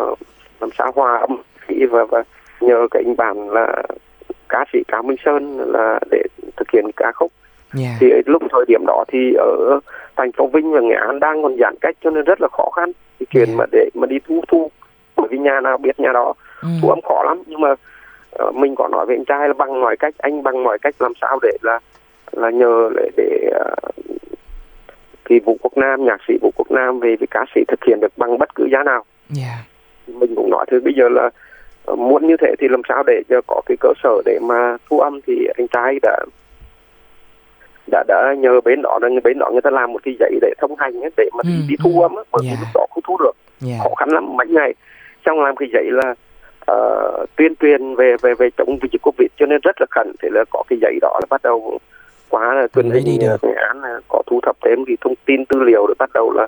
làm 0.60 0.70
sao 0.78 0.92
hòa 0.96 1.18
âm 1.18 1.38
khí 1.60 1.86
và 1.92 2.06
và 2.06 2.24
nhờ 2.62 2.88
cái 2.92 3.04
anh 3.06 3.16
bạn 3.18 3.50
là 3.50 3.84
ca 4.50 4.66
sĩ 4.74 4.80
Cao 4.88 5.04
Minh 5.04 5.18
Sơn 5.26 5.72
là 5.72 6.00
để 6.12 6.24
thực 6.58 6.72
hiện 6.74 6.86
ca 6.98 7.12
khúc 7.12 7.32
Yeah. 7.80 7.96
thì 8.00 8.08
lúc 8.26 8.42
thời 8.52 8.66
điểm 8.68 8.82
đó 8.88 9.04
thì 9.08 9.34
ở 9.34 9.80
thành 10.16 10.32
phố 10.32 10.48
Vinh 10.48 10.72
và 10.72 10.80
Nghệ 10.82 10.96
An 10.96 11.20
đang 11.20 11.44
còn 11.44 11.58
giãn 11.60 11.76
cách 11.82 11.96
cho 12.04 12.10
nên 12.10 12.24
rất 12.24 12.42
là 12.42 12.48
khó 12.52 12.70
khăn 12.76 12.92
cái 13.20 13.28
chuyện 13.30 13.48
Yeah. 13.48 13.58
mà 13.58 13.66
để 13.72 13.90
mà 13.94 14.08
đi 14.08 14.18
thu 14.28 14.42
thu 14.48 14.72
bởi 15.16 15.28
vì 15.32 15.38
nhà 15.38 15.60
nào 15.62 15.78
biết 15.78 16.00
nhà 16.00 16.12
đó 16.14 16.34
Ừ. 16.62 16.68
thu 16.82 16.90
âm 16.90 17.02
khó 17.02 17.24
lắm 17.24 17.44
nhưng 17.48 17.62
mà 17.62 17.74
ờ, 18.32 18.52
mình 18.52 18.76
có 18.76 18.88
nói 18.88 19.06
với 19.06 19.16
anh 19.16 19.26
trai 19.26 19.48
là 19.48 19.54
bằng 19.54 19.82
mọi 19.82 19.98
cách 19.98 20.14
anh 20.18 20.44
bằng 20.44 20.64
mọi 20.64 20.80
cách 20.80 20.96
làm 21.00 21.14
sao 21.22 21.40
để 21.42 21.52
là 21.62 21.80
là 22.32 22.50
nhờ 22.50 22.90
để 22.96 23.10
để 23.18 23.50
ờ, 23.60 23.76
thì 25.30 25.40
Vũ 25.40 25.58
Quốc 25.62 25.78
Nam 25.78 26.06
nhạc 26.06 26.18
sĩ 26.28 26.34
Vũ 26.42 26.52
Quốc 26.56 26.72
Nam 26.72 27.00
về 27.00 27.16
với 27.20 27.28
ca 27.32 27.46
sĩ 27.56 27.62
thực 27.68 27.84
hiện 27.88 28.00
được 28.00 28.18
bằng 28.18 28.38
bất 28.38 28.56
cứ 28.56 28.68
giá 28.72 28.84
nào 28.84 29.04
Yeah. 29.38 29.60
mình 30.08 30.36
cũng 30.36 30.50
nói 30.50 30.66
thôi 30.72 30.80
bây 30.84 30.94
giờ 30.94 31.10
là 31.10 31.30
ờ, 31.86 31.96
muốn 31.96 32.28
như 32.28 32.38
thế 32.42 32.56
thì 32.60 32.68
làm 32.68 32.82
sao 32.90 33.04
để 33.08 33.22
cho 33.30 33.42
có 33.48 33.62
cái 33.66 33.78
cơ 33.80 33.90
sở 34.04 34.22
để 34.26 34.40
mà 34.42 34.78
thu 34.90 35.00
âm 35.00 35.20
thì 35.28 35.48
anh 35.58 35.68
trai 35.68 36.00
đã 36.02 36.26
đã 37.92 38.04
đã 38.08 38.34
nhờ 38.38 38.62
bên 38.62 38.82
đó 38.82 39.00
bên 39.24 39.40
đó 39.40 39.50
người 39.52 39.62
ta 39.62 39.70
làm 39.70 39.94
một 39.94 40.00
cái 40.04 40.16
giấy 40.20 40.32
để 40.42 40.54
thông 40.58 40.76
hành 40.76 41.02
ấy, 41.02 41.10
để 41.18 41.30
mà 41.38 41.44
đi, 41.44 41.54
Ừ, 41.54 41.62
đi 41.68 41.76
thu 41.84 42.02
ừ. 42.02 42.06
âm 42.06 42.16
á, 42.16 42.24
bởi 42.32 42.42
vì 42.44 42.48
Yeah. 42.48 42.60
lúc 42.60 42.70
đó 42.74 42.86
không 42.90 43.04
thu 43.08 43.18
được 43.20 43.32
Yeah. 43.68 43.80
khó 43.84 43.96
khăn 43.96 44.10
lắm 44.10 44.36
mấy 44.38 44.48
ngày 44.48 44.74
xong 45.26 45.42
làm 45.44 45.56
cái 45.56 45.70
giấy 45.74 45.86
là 45.92 46.14
ờ, 46.66 47.26
tuyên 47.36 47.56
truyền 47.56 47.96
về 47.96 48.16
về 48.22 48.34
về 48.34 48.50
chống 48.58 48.78
dịch 48.92 49.02
covid 49.02 49.28
cho 49.38 49.46
nên 49.46 49.60
rất 49.64 49.82
là 49.82 49.86
khẩn 49.92 50.12
thế 50.22 50.30
là 50.32 50.44
có 50.50 50.64
cái 50.70 50.80
giấy 50.82 51.00
đó 51.02 51.20
là 51.22 51.26
bắt 51.30 51.42
đầu 51.44 51.80
quá 52.30 52.54
là 52.54 52.68
đi 52.76 53.00
hình 53.00 53.20
được. 53.20 53.44
nghệ 53.44 53.54
án 53.68 53.82
là 53.82 54.00
có 54.08 54.22
thu 54.28 54.40
thập 54.44 54.56
thêm 54.66 54.86
cái 54.86 54.98
thông 55.02 55.14
tin 55.26 55.46
tư 55.46 55.64
liệu 55.64 55.88
để 55.88 55.94
bắt 56.00 56.10
đầu 56.14 56.32
là 56.36 56.48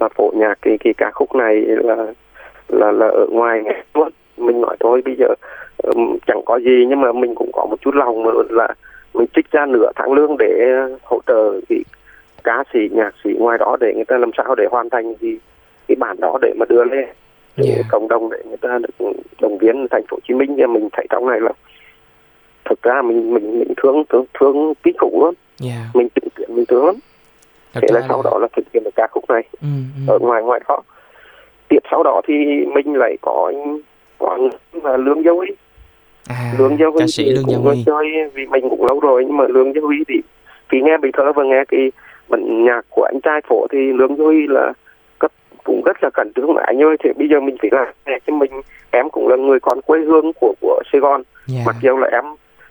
là 0.00 0.08
phổ 0.08 0.30
nhạc 0.36 0.58
cái 0.62 0.78
cái 0.84 0.94
ca 0.94 1.10
khúc 1.10 1.34
này 1.34 1.54
là 1.60 1.96
là 2.68 2.92
là 2.92 3.06
ở 3.08 3.26
ngoài 3.30 3.62
luôn 3.94 4.08
mình 4.36 4.60
nói 4.60 4.76
thôi 4.80 5.02
bây 5.04 5.16
giờ 5.18 5.26
ừm, 5.82 6.18
chẳng 6.26 6.40
có 6.46 6.56
gì 6.56 6.86
nhưng 6.88 7.00
mà 7.00 7.12
mình 7.12 7.34
cũng 7.34 7.50
có 7.52 7.66
một 7.70 7.76
chút 7.80 7.94
lòng 7.94 8.22
mà 8.22 8.30
là 8.50 8.68
mình 9.14 9.26
trích 9.34 9.50
ra 9.50 9.66
nửa 9.66 9.90
tháng 9.94 10.12
lương 10.12 10.36
để 10.38 10.76
hỗ 11.02 11.20
trợ 11.26 11.60
cái 11.68 11.78
ca 12.44 12.64
sĩ 12.72 12.78
nhạc 12.92 13.14
sĩ 13.24 13.30
ngoài 13.38 13.58
đó 13.58 13.76
để 13.80 13.92
người 13.94 14.04
ta 14.04 14.18
làm 14.18 14.30
sao 14.36 14.54
để 14.54 14.66
hoàn 14.70 14.90
thành 14.90 15.14
cái 15.14 15.36
cái 15.88 15.96
bản 15.96 16.16
đó 16.20 16.38
để 16.42 16.52
mà 16.58 16.66
đưa 16.68 16.84
lên. 16.84 17.06
Yeah. 17.64 17.86
cộng 17.88 18.08
đồng 18.08 18.30
để 18.30 18.38
người 18.48 18.56
ta 18.56 18.78
được 18.78 19.10
đồng 19.40 19.58
viên 19.58 19.86
thành 19.90 20.02
phố 20.08 20.16
Hồ 20.16 20.20
Chí 20.28 20.34
Minh. 20.34 20.54
Thì 20.56 20.66
mình 20.66 20.88
thấy 20.92 21.06
trong 21.10 21.26
này 21.28 21.40
là 21.40 21.52
thực 22.64 22.82
ra 22.82 23.02
mình 23.02 23.34
mình 23.34 23.58
mình 23.58 23.72
thương 23.82 24.04
thương 24.08 24.24
thương 24.40 24.74
kinh 24.82 24.96
khủng 24.98 25.24
lắm. 25.24 25.34
Yeah. 25.62 25.96
mình 25.96 26.08
chứng 26.08 26.28
kiến 26.36 26.56
mình 26.56 26.64
thương 26.66 26.86
lắm. 26.86 26.94
Thật 27.72 27.80
thế 27.82 27.88
là 27.94 28.06
sau 28.08 28.22
đó 28.24 28.38
là 28.40 28.48
thực 28.56 28.72
hiện 28.74 28.84
được 28.84 28.94
ca 28.96 29.06
khúc 29.10 29.30
này. 29.30 29.42
Ừ, 29.60 29.68
ừ. 30.06 30.12
ở 30.12 30.18
ngoài 30.18 30.42
ngoài 30.42 30.60
đó. 30.68 30.82
Tiếp 31.68 31.78
sau 31.90 32.02
đó 32.02 32.20
thì 32.28 32.34
mình 32.74 32.94
lại 32.94 33.16
có 33.22 33.52
có 34.18 34.38
là 34.82 34.96
lương 34.96 35.22
dâu 35.22 35.38
ý 35.38 35.52
À, 36.28 36.52
lương 36.58 36.76
ca 36.78 36.84
Huy 36.86 37.06
sĩ 37.06 37.24
thì 37.24 37.30
Lương 37.30 37.50
Gia 37.50 37.56
cũng 37.56 37.64
Huy. 37.64 37.82
chơi 37.86 38.30
vì 38.34 38.46
mình 38.46 38.68
cũng 38.70 38.86
lâu 38.86 39.00
rồi 39.00 39.24
nhưng 39.26 39.36
mà 39.36 39.44
lương 39.48 39.72
dâu 39.72 39.86
Huy 39.86 40.04
thì 40.08 40.14
khi 40.68 40.80
nghe 40.80 40.96
bài 40.96 41.10
thơ 41.14 41.32
và 41.32 41.44
nghe 41.44 41.64
cái 41.68 41.92
bản 42.28 42.64
nhạc 42.64 42.84
của 42.90 43.02
anh 43.02 43.20
trai 43.20 43.40
phổ 43.48 43.66
thì 43.72 43.78
lương 43.92 44.16
dâu 44.16 44.26
Huy 44.26 44.46
là 44.46 44.72
cấp 45.18 45.32
cũng 45.64 45.82
rất 45.84 45.96
là 46.02 46.10
cần 46.14 46.32
thương 46.32 46.54
mà 46.54 46.62
anh 46.66 46.82
ơi 46.82 46.96
thì 47.04 47.10
bây 47.18 47.28
giờ 47.28 47.40
mình 47.40 47.56
phải 47.62 47.70
làm 47.72 48.20
cho 48.26 48.32
mình 48.32 48.50
em 48.90 49.10
cũng 49.10 49.28
là 49.28 49.36
người 49.36 49.60
con 49.60 49.80
quê 49.80 50.00
hương 50.00 50.32
của 50.40 50.54
của 50.60 50.82
Sài 50.92 51.00
Gòn. 51.00 51.22
Dạ. 51.46 51.60
Mặc 51.66 51.76
dù 51.80 51.96
là 51.96 52.08
em 52.12 52.24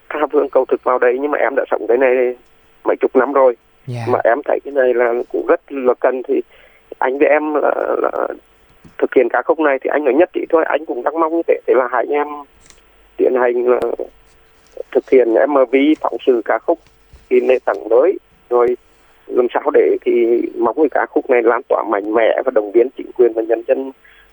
tha 0.09 0.19
phương 0.31 0.49
cầu 0.49 0.65
thực 0.65 0.83
vào 0.83 0.99
đấy 0.99 1.17
nhưng 1.21 1.31
mà 1.31 1.37
em 1.37 1.55
đã 1.55 1.63
sống 1.71 1.85
cái 1.87 1.97
này 1.97 2.35
mấy 2.83 2.95
chục 2.99 3.15
năm 3.15 3.33
rồi. 3.33 3.55
Dạ. 3.87 4.01
Mà 4.09 4.19
em 4.23 4.41
thấy 4.45 4.59
cái 4.65 4.73
này 4.73 4.93
là 4.93 5.13
cũng 5.29 5.45
rất 5.47 5.61
là 5.71 5.93
cần 5.99 6.21
thì 6.27 6.41
anh 6.99 7.17
với 7.19 7.27
em 7.27 7.53
là, 7.53 7.95
là 7.97 8.27
thực 8.97 9.13
hiện 9.13 9.29
ca 9.29 9.41
khúc 9.41 9.59
này 9.59 9.77
thì 9.81 9.89
anh 9.93 10.05
nói 10.05 10.13
nhất 10.13 10.29
trí 10.33 10.45
thôi 10.49 10.63
anh 10.67 10.85
cũng 10.85 11.03
đang 11.03 11.19
mong 11.19 11.35
như 11.35 11.41
thế 11.47 11.59
thế 11.67 11.73
là 11.73 11.87
hai 11.91 12.05
anh 12.07 12.13
em 12.13 12.27
tiến 13.17 13.35
hành 13.35 13.67
là 13.67 13.79
thực 14.91 15.09
hiện 15.09 15.33
MV 15.49 15.75
phóng 16.01 16.17
sự 16.25 16.41
ca 16.45 16.59
khúc 16.59 16.79
thì 17.29 17.39
nền 17.39 17.59
tảng 17.65 17.89
mới. 17.89 18.17
Rồi 18.49 18.77
làm 19.27 19.47
sao 19.53 19.71
để 19.73 19.97
thì 20.05 20.41
mong 20.57 20.75
cái 20.75 20.89
ca 20.91 21.05
khúc 21.05 21.29
này 21.29 21.43
lan 21.43 21.61
tỏa 21.69 21.83
mạnh 21.89 22.13
mẽ 22.13 22.41
và 22.45 22.51
động 22.55 22.71
viên 22.71 22.89
chính 22.97 23.11
quyền 23.11 23.33
và 23.33 23.41
nhân 23.41 23.63
dân 23.67 23.91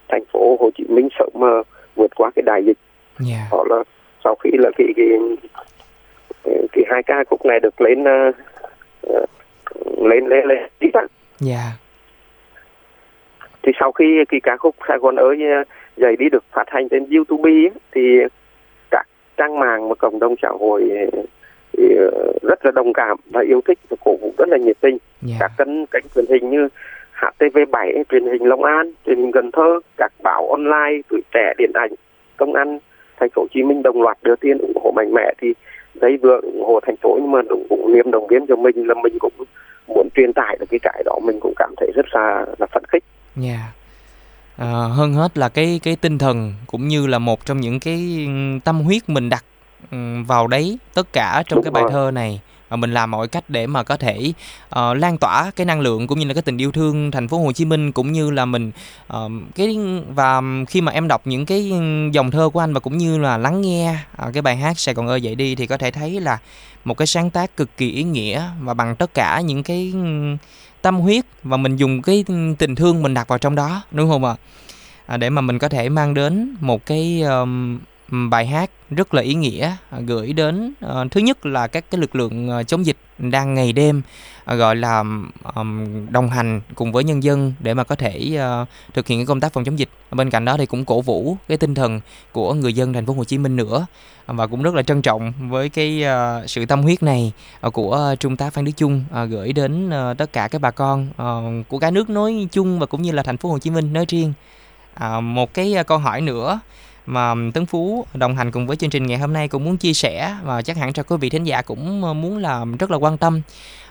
thành 0.08 0.24
phố 0.32 0.56
Hồ 0.60 0.70
Chí 0.74 0.84
Minh 0.88 1.08
sớm 1.18 1.28
mà 1.34 1.62
vượt 1.96 2.14
qua 2.16 2.30
cái 2.36 2.42
đại 2.42 2.64
dịch. 2.64 2.78
Dạ. 3.18 3.46
Họ 3.50 3.64
là 3.68 3.84
sau 4.24 4.34
khi 4.34 4.50
là 4.52 4.70
cái 4.78 4.88
cái 4.96 5.08
cái 6.72 6.84
hai 6.90 7.02
ca 7.02 7.24
khúc 7.30 7.46
này 7.46 7.60
được 7.60 7.80
lên 7.80 8.04
ờ, 8.04 8.32
ờ, 9.02 9.26
lên 10.02 10.26
lên 10.26 10.46
lên 10.46 10.58
tí 10.78 10.90
tắc. 10.92 11.10
Dạ. 11.38 11.72
Thì 13.62 13.72
sau 13.80 13.92
khi 13.92 14.24
cái 14.28 14.40
ca 14.40 14.56
khúc 14.56 14.76
Sài 14.88 14.98
Gòn 14.98 15.16
ơi 15.16 15.38
ờ, 15.56 15.64
dậy 15.96 16.16
đi 16.16 16.28
được 16.28 16.44
phát 16.52 16.64
hành 16.66 16.88
trên 16.88 17.10
YouTube 17.10 17.50
ấy, 17.50 17.70
thì 17.92 18.18
trang 19.36 19.58
mạng 19.58 19.88
và 19.88 19.94
cộng 19.94 20.18
đồng 20.18 20.34
xã 20.42 20.48
hội 20.60 20.90
thì 21.78 21.96
ờ, 21.96 22.32
rất 22.42 22.64
là 22.64 22.70
đồng 22.70 22.92
cảm 22.92 23.16
và 23.30 23.40
yêu 23.40 23.60
thích 23.68 23.78
và 23.88 23.96
cổ 24.04 24.16
vũ 24.16 24.32
rất 24.38 24.48
là 24.48 24.56
nhiệt 24.56 24.76
tình 24.80 24.98
dạ 25.22 25.36
các 25.40 25.52
kênh 25.58 25.86
kênh 25.86 26.04
truyền 26.14 26.24
hình 26.28 26.50
như 26.50 26.68
HTV7, 27.20 28.04
truyền 28.08 28.26
hình 28.26 28.44
Long 28.44 28.64
An, 28.64 28.92
truyền 29.06 29.18
hình 29.18 29.32
Cần 29.32 29.50
Thơ, 29.52 29.80
các 29.96 30.12
báo 30.22 30.50
online, 30.50 31.00
tuổi 31.08 31.20
trẻ, 31.34 31.52
điện 31.58 31.70
ảnh, 31.74 31.90
công 32.36 32.54
an 32.54 32.78
thành 33.20 33.30
phố 33.30 33.42
Hồ 33.42 33.48
Chí 33.54 33.62
Minh 33.62 33.82
đồng 33.82 34.02
loạt 34.02 34.18
đưa 34.22 34.36
tiền 34.36 34.58
ủng 34.58 34.78
hộ 34.82 34.92
mạnh 34.96 35.14
mẽ 35.14 35.32
thì 35.38 35.54
đây 35.94 36.16
vừa 36.16 36.40
ủng 36.40 36.64
hộ 36.66 36.80
thành 36.86 36.96
phố 36.96 37.18
nhưng 37.20 37.30
mà 37.30 37.40
cũng, 37.48 37.66
cũng 37.68 37.94
niềm 37.94 38.10
động 38.10 38.26
viên 38.26 38.46
cho 38.46 38.56
mình 38.56 38.88
là 38.88 38.94
mình 39.02 39.16
cũng 39.20 39.32
muốn 39.88 40.08
truyền 40.14 40.32
tải 40.32 40.56
được 40.60 40.66
cái 40.70 40.80
cái 40.82 41.02
đó 41.04 41.18
mình 41.22 41.40
cũng 41.40 41.52
cảm 41.56 41.74
thấy 41.76 41.90
rất 41.94 42.06
là 42.12 42.46
là 42.58 42.66
phấn 42.66 42.84
khích. 42.84 43.04
Dạ. 43.36 43.58
À, 44.56 44.66
hơn 44.68 45.14
hết 45.14 45.38
là 45.38 45.48
cái 45.48 45.80
cái 45.82 45.96
tinh 45.96 46.18
thần 46.18 46.54
cũng 46.66 46.88
như 46.88 47.06
là 47.06 47.18
một 47.18 47.46
trong 47.46 47.60
những 47.60 47.80
cái 47.80 48.24
ừm, 48.26 48.60
tâm 48.60 48.80
huyết 48.80 49.08
mình 49.08 49.28
đặt 49.28 49.44
ừm, 49.90 50.24
vào 50.24 50.46
đấy 50.46 50.78
tất 50.94 51.12
cả 51.12 51.42
trong 51.48 51.56
Đúng 51.56 51.64
cái 51.64 51.70
bài 51.70 51.82
rồi. 51.82 51.92
thơ 51.92 52.10
này 52.10 52.40
và 52.68 52.76
mình 52.76 52.94
làm 52.94 53.10
mọi 53.10 53.28
cách 53.28 53.44
để 53.50 53.66
mà 53.66 53.82
có 53.82 53.96
thể 53.96 54.32
ờ, 54.68 54.94
lan 54.94 55.18
tỏa 55.18 55.50
cái 55.56 55.66
năng 55.66 55.80
lượng 55.80 56.06
cũng 56.06 56.18
như 56.18 56.26
là 56.26 56.34
cái 56.34 56.42
tình 56.42 56.58
yêu 56.58 56.72
thương 56.72 57.10
thành 57.10 57.28
phố 57.28 57.38
Hồ 57.38 57.52
Chí 57.52 57.64
Minh 57.64 57.92
cũng 57.92 58.12
như 58.12 58.30
là 58.30 58.44
mình 58.44 58.70
ờ, 59.06 59.28
cái 59.54 59.76
và 60.08 60.42
khi 60.68 60.80
mà 60.80 60.92
em 60.92 61.08
đọc 61.08 61.26
những 61.26 61.46
cái 61.46 61.72
dòng 62.12 62.30
thơ 62.30 62.50
của 62.52 62.60
anh 62.60 62.74
và 62.74 62.80
cũng 62.80 62.98
như 62.98 63.18
là 63.18 63.38
lắng 63.38 63.60
nghe 63.60 63.96
ờ, 64.16 64.30
cái 64.34 64.42
bài 64.42 64.56
hát 64.56 64.78
Sài 64.78 64.94
Gòn 64.94 65.08
ơi 65.08 65.20
dậy 65.22 65.34
đi 65.34 65.54
thì 65.54 65.66
có 65.66 65.76
thể 65.76 65.90
thấy 65.90 66.20
là 66.20 66.38
một 66.84 66.94
cái 66.98 67.06
sáng 67.06 67.30
tác 67.30 67.56
cực 67.56 67.76
kỳ 67.76 67.90
ý 67.90 68.02
nghĩa 68.02 68.42
và 68.60 68.74
bằng 68.74 68.96
tất 68.96 69.14
cả 69.14 69.40
những 69.40 69.62
cái 69.62 69.92
tâm 70.84 71.00
huyết 71.00 71.24
và 71.42 71.56
mình 71.56 71.76
dùng 71.76 72.02
cái 72.02 72.24
tình 72.58 72.74
thương 72.74 73.02
mình 73.02 73.14
đặt 73.14 73.28
vào 73.28 73.38
trong 73.38 73.54
đó 73.54 73.82
đúng 73.90 74.10
không 74.10 74.24
ạ? 74.24 74.36
À, 75.06 75.16
để 75.16 75.30
mà 75.30 75.40
mình 75.40 75.58
có 75.58 75.68
thể 75.68 75.88
mang 75.88 76.14
đến 76.14 76.56
một 76.60 76.86
cái 76.86 77.22
um, 77.22 77.78
bài 78.30 78.46
hát 78.46 78.70
rất 78.90 79.14
là 79.14 79.22
ý 79.22 79.34
nghĩa 79.34 79.76
à, 79.90 79.98
gửi 80.06 80.32
đến 80.32 80.74
uh, 80.86 81.10
thứ 81.10 81.20
nhất 81.20 81.46
là 81.46 81.66
các 81.66 81.84
cái 81.90 82.00
lực 82.00 82.16
lượng 82.16 82.50
uh, 82.50 82.66
chống 82.66 82.86
dịch 82.86 82.96
đang 83.18 83.54
ngày 83.54 83.72
đêm 83.72 84.02
uh, 84.52 84.58
gọi 84.58 84.76
là 84.76 85.04
um, 85.54 85.86
đồng 86.10 86.30
hành 86.30 86.60
cùng 86.74 86.92
với 86.92 87.04
nhân 87.04 87.22
dân 87.22 87.52
để 87.60 87.74
mà 87.74 87.84
có 87.84 87.94
thể 87.94 88.38
uh, 88.62 88.68
thực 88.94 89.06
hiện 89.06 89.18
cái 89.18 89.26
công 89.26 89.40
tác 89.40 89.52
phòng 89.52 89.64
chống 89.64 89.78
dịch 89.78 89.88
bên 90.14 90.30
cạnh 90.30 90.44
đó 90.44 90.56
thì 90.56 90.66
cũng 90.66 90.84
cổ 90.84 91.00
vũ 91.00 91.36
cái 91.48 91.58
tinh 91.58 91.74
thần 91.74 92.00
của 92.32 92.54
người 92.54 92.72
dân 92.72 92.92
thành 92.92 93.06
phố 93.06 93.12
Hồ 93.12 93.24
Chí 93.24 93.38
Minh 93.38 93.56
nữa. 93.56 93.86
Và 94.26 94.46
cũng 94.46 94.62
rất 94.62 94.74
là 94.74 94.82
trân 94.82 95.02
trọng 95.02 95.32
với 95.48 95.68
cái 95.68 96.04
uh, 96.04 96.50
sự 96.50 96.66
tâm 96.66 96.82
huyết 96.82 97.02
này 97.02 97.32
uh, 97.66 97.72
của 97.72 98.14
trung 98.20 98.36
tá 98.36 98.50
Phan 98.50 98.64
Đức 98.64 98.72
Chung 98.76 99.04
uh, 99.10 99.30
gửi 99.30 99.52
đến 99.52 99.88
uh, 99.88 100.18
tất 100.18 100.32
cả 100.32 100.48
các 100.48 100.60
bà 100.60 100.70
con 100.70 101.08
uh, 101.10 101.68
của 101.68 101.78
cả 101.78 101.90
nước 101.90 102.10
nói 102.10 102.48
chung 102.52 102.78
và 102.78 102.86
cũng 102.86 103.02
như 103.02 103.12
là 103.12 103.22
thành 103.22 103.36
phố 103.36 103.48
Hồ 103.48 103.58
Chí 103.58 103.70
Minh 103.70 103.92
nói 103.92 104.04
riêng. 104.08 104.32
Uh, 104.96 105.22
một 105.22 105.54
cái 105.54 105.76
uh, 105.80 105.86
câu 105.86 105.98
hỏi 105.98 106.20
nữa 106.20 106.60
mà 107.06 107.34
Tấn 107.54 107.66
Phú 107.66 108.06
đồng 108.14 108.36
hành 108.36 108.50
cùng 108.50 108.66
với 108.66 108.76
chương 108.76 108.90
trình 108.90 109.06
ngày 109.06 109.18
hôm 109.18 109.32
nay 109.32 109.48
cũng 109.48 109.64
muốn 109.64 109.76
chia 109.76 109.92
sẻ 109.92 110.36
và 110.44 110.62
chắc 110.62 110.76
hẳn 110.76 110.92
cho 110.92 111.02
quý 111.02 111.16
vị 111.16 111.30
thính 111.30 111.44
giả 111.44 111.62
cũng 111.62 112.00
muốn 112.00 112.38
là 112.38 112.64
rất 112.78 112.90
là 112.90 112.96
quan 112.96 113.18
tâm 113.18 113.40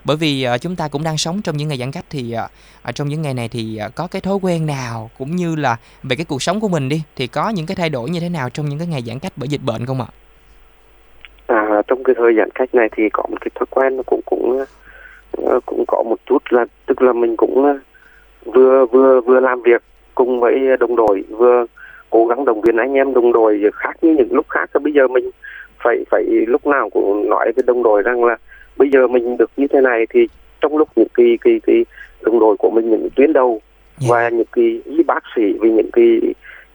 bởi 0.05 0.17
vì 0.17 0.47
uh, 0.55 0.61
chúng 0.61 0.75
ta 0.75 0.87
cũng 0.87 1.03
đang 1.03 1.17
sống 1.17 1.41
trong 1.43 1.57
những 1.57 1.67
ngày 1.67 1.77
giãn 1.77 1.91
cách 1.91 2.05
thì 2.09 2.35
uh, 2.45 2.51
ở 2.83 2.91
trong 2.91 3.07
những 3.07 3.21
ngày 3.21 3.33
này 3.33 3.49
thì 3.49 3.79
uh, 3.87 3.95
có 3.95 4.07
cái 4.11 4.21
thói 4.21 4.37
quen 4.41 4.65
nào 4.65 5.09
cũng 5.17 5.35
như 5.35 5.55
là 5.55 5.77
về 6.03 6.15
cái 6.15 6.25
cuộc 6.29 6.41
sống 6.41 6.59
của 6.59 6.67
mình 6.67 6.89
đi 6.89 7.03
thì 7.15 7.27
có 7.27 7.49
những 7.49 7.65
cái 7.65 7.75
thay 7.75 7.89
đổi 7.89 8.09
như 8.09 8.19
thế 8.19 8.29
nào 8.29 8.49
trong 8.49 8.65
những 8.65 8.79
cái 8.79 8.87
ngày 8.87 9.01
giãn 9.01 9.19
cách 9.19 9.33
bởi 9.35 9.49
dịch 9.49 9.61
bệnh 9.63 9.85
không 9.85 10.01
ạ? 10.01 10.07
À, 11.47 11.81
trong 11.87 12.03
cái 12.03 12.15
thời 12.17 12.33
giãn 12.37 12.49
cách 12.55 12.75
này 12.75 12.89
thì 12.91 13.03
có 13.13 13.23
một 13.29 13.37
cái 13.41 13.49
thói 13.55 13.65
quen 13.69 13.97
nó 13.97 14.03
cũng 14.05 14.21
cũng 14.25 14.65
cũng 15.65 15.83
có 15.87 16.03
một 16.03 16.19
chút 16.25 16.43
là 16.49 16.65
tức 16.85 17.01
là 17.01 17.13
mình 17.13 17.35
cũng 17.37 17.77
vừa 18.45 18.85
vừa 18.85 19.21
vừa 19.21 19.39
làm 19.39 19.61
việc 19.61 19.81
cùng 20.15 20.39
với 20.39 20.59
đồng 20.79 20.95
đội 20.95 21.23
vừa 21.29 21.65
cố 22.09 22.25
gắng 22.25 22.45
động 22.45 22.61
viên 22.61 22.77
anh 22.77 22.93
em 22.93 23.13
đồng 23.13 23.33
đội 23.33 23.61
khác 23.73 23.97
như 24.01 24.15
những 24.17 24.33
lúc 24.33 24.45
khác 24.49 24.69
bây 24.83 24.93
giờ 24.93 25.07
mình 25.07 25.29
phải 25.83 26.03
phải 26.11 26.23
lúc 26.47 26.67
nào 26.67 26.89
cũng 26.89 27.29
nói 27.29 27.51
với 27.55 27.63
đồng 27.67 27.83
đội 27.83 28.01
rằng 28.01 28.23
là 28.23 28.37
bây 28.77 28.89
giờ 28.89 29.07
mình 29.07 29.37
được 29.37 29.51
như 29.57 29.67
thế 29.67 29.81
này 29.81 30.05
thì 30.09 30.27
trong 30.61 30.77
lúc 30.77 30.89
những 30.95 31.07
cái 31.13 31.37
cái 31.41 31.61
cái 31.67 31.85
đồng 32.21 32.39
đội 32.39 32.55
của 32.59 32.69
mình 32.69 32.89
những 32.89 33.09
tuyến 33.15 33.33
đầu 33.33 33.61
Dạ. 33.97 34.07
và 34.09 34.29
những 34.29 34.47
cái 34.51 34.81
y 34.85 35.03
bác 35.03 35.23
sĩ 35.35 35.41
vì 35.61 35.71
những 35.71 35.89
cái 35.93 36.19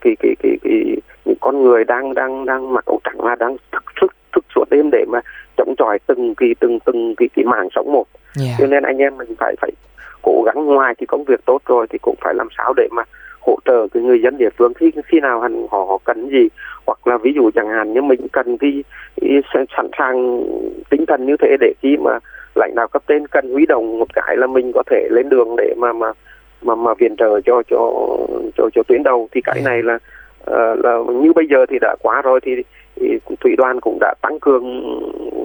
cái 0.01 0.17
cái 0.21 0.35
cái, 0.43 0.57
cái 0.63 0.97
những 1.25 1.37
con 1.41 1.63
người 1.65 1.85
đang 1.85 2.15
đang 2.15 2.45
đang 2.47 2.73
mặc 2.73 2.85
áo 2.87 3.01
trắng 3.05 3.21
là 3.25 3.35
đang 3.35 3.57
thức 3.73 3.85
thức 4.01 4.13
thức 4.33 4.45
suốt 4.55 4.65
đêm 4.71 4.91
để 4.93 5.05
mà 5.09 5.21
chống 5.57 5.75
chọi 5.79 5.99
từng 6.07 6.35
cái 6.35 6.55
từng 6.61 6.79
từng 6.85 7.15
cái 7.17 7.29
cái 7.37 7.45
mảng 7.45 7.69
sống 7.75 7.93
một 7.93 8.05
Dạ. 8.37 8.55
cho 8.59 8.67
nên 8.67 8.83
anh 8.83 8.99
em 8.99 9.17
mình 9.19 9.35
phải 9.39 9.55
phải 9.61 9.71
cố 10.23 10.43
gắng 10.47 10.67
ngoài 10.67 10.95
cái 10.99 11.07
công 11.07 11.25
việc 11.25 11.41
tốt 11.47 11.59
rồi 11.67 11.87
thì 11.91 11.99
cũng 11.99 12.15
phải 12.21 12.35
làm 12.35 12.49
sao 12.59 12.73
để 12.77 12.89
mà 12.91 13.03
hỗ 13.41 13.59
trợ 13.65 13.89
cái 13.89 14.03
người 14.03 14.23
dân 14.23 14.39
địa 14.39 14.51
phương 14.59 14.75
khi 14.75 14.91
khi 15.07 15.21
nào 15.21 15.41
hắn 15.41 15.67
họ, 15.71 15.85
họ 15.85 15.99
cần 16.05 16.29
gì. 16.29 16.49
Hoặc 16.87 17.07
là 17.07 17.19
ví 17.19 17.33
dụ 17.35 17.51
chẳng 17.55 17.69
hạn 17.69 17.93
như 17.93 18.03
mình 18.03 18.21
cần 18.33 18.59
cái, 18.59 18.85
cái 19.21 19.43
sẵn 19.77 19.87
sàng 19.99 20.45
tinh 20.91 21.07
thần 21.07 21.27
như 21.27 21.37
thế 21.37 21.57
để 21.61 21.73
khi 21.83 21.97
mà 21.97 22.19
lãnh 22.55 22.75
đạo 22.75 22.89
cấp 22.89 23.03
trên 23.09 23.27
cần 23.27 23.53
huy 23.53 23.67
động 23.67 23.99
một 23.99 24.15
cái 24.15 24.37
là 24.37 24.47
mình 24.47 24.73
có 24.75 24.83
thể 24.91 25.09
lên 25.11 25.29
đường 25.29 25.57
để 25.57 25.75
mà 25.77 25.93
mà 25.93 26.13
mà 26.63 26.75
mà 26.75 26.95
viện 26.95 27.17
trợ 27.17 27.41
cho 27.41 27.63
cho 27.71 27.93
cho 28.57 28.69
cho 28.75 28.83
tuyến 28.89 29.03
đầu. 29.03 29.29
Thì 29.33 29.41
cái 29.41 29.61
này 29.65 29.83
là 29.83 29.99
ờ, 30.45 30.75
là 30.75 30.99
như 31.13 31.33
bây 31.33 31.47
giờ 31.47 31.67
thì 31.67 31.79
đã 31.81 31.97
quá 32.03 32.23
rồi 32.23 32.41
thì, 32.43 32.53
thì 32.97 33.19
thủy 33.41 33.55
đoàn 33.57 33.81
cũng 33.81 33.99
đã 34.01 34.15
tăng 34.23 34.41
cường 34.41 34.83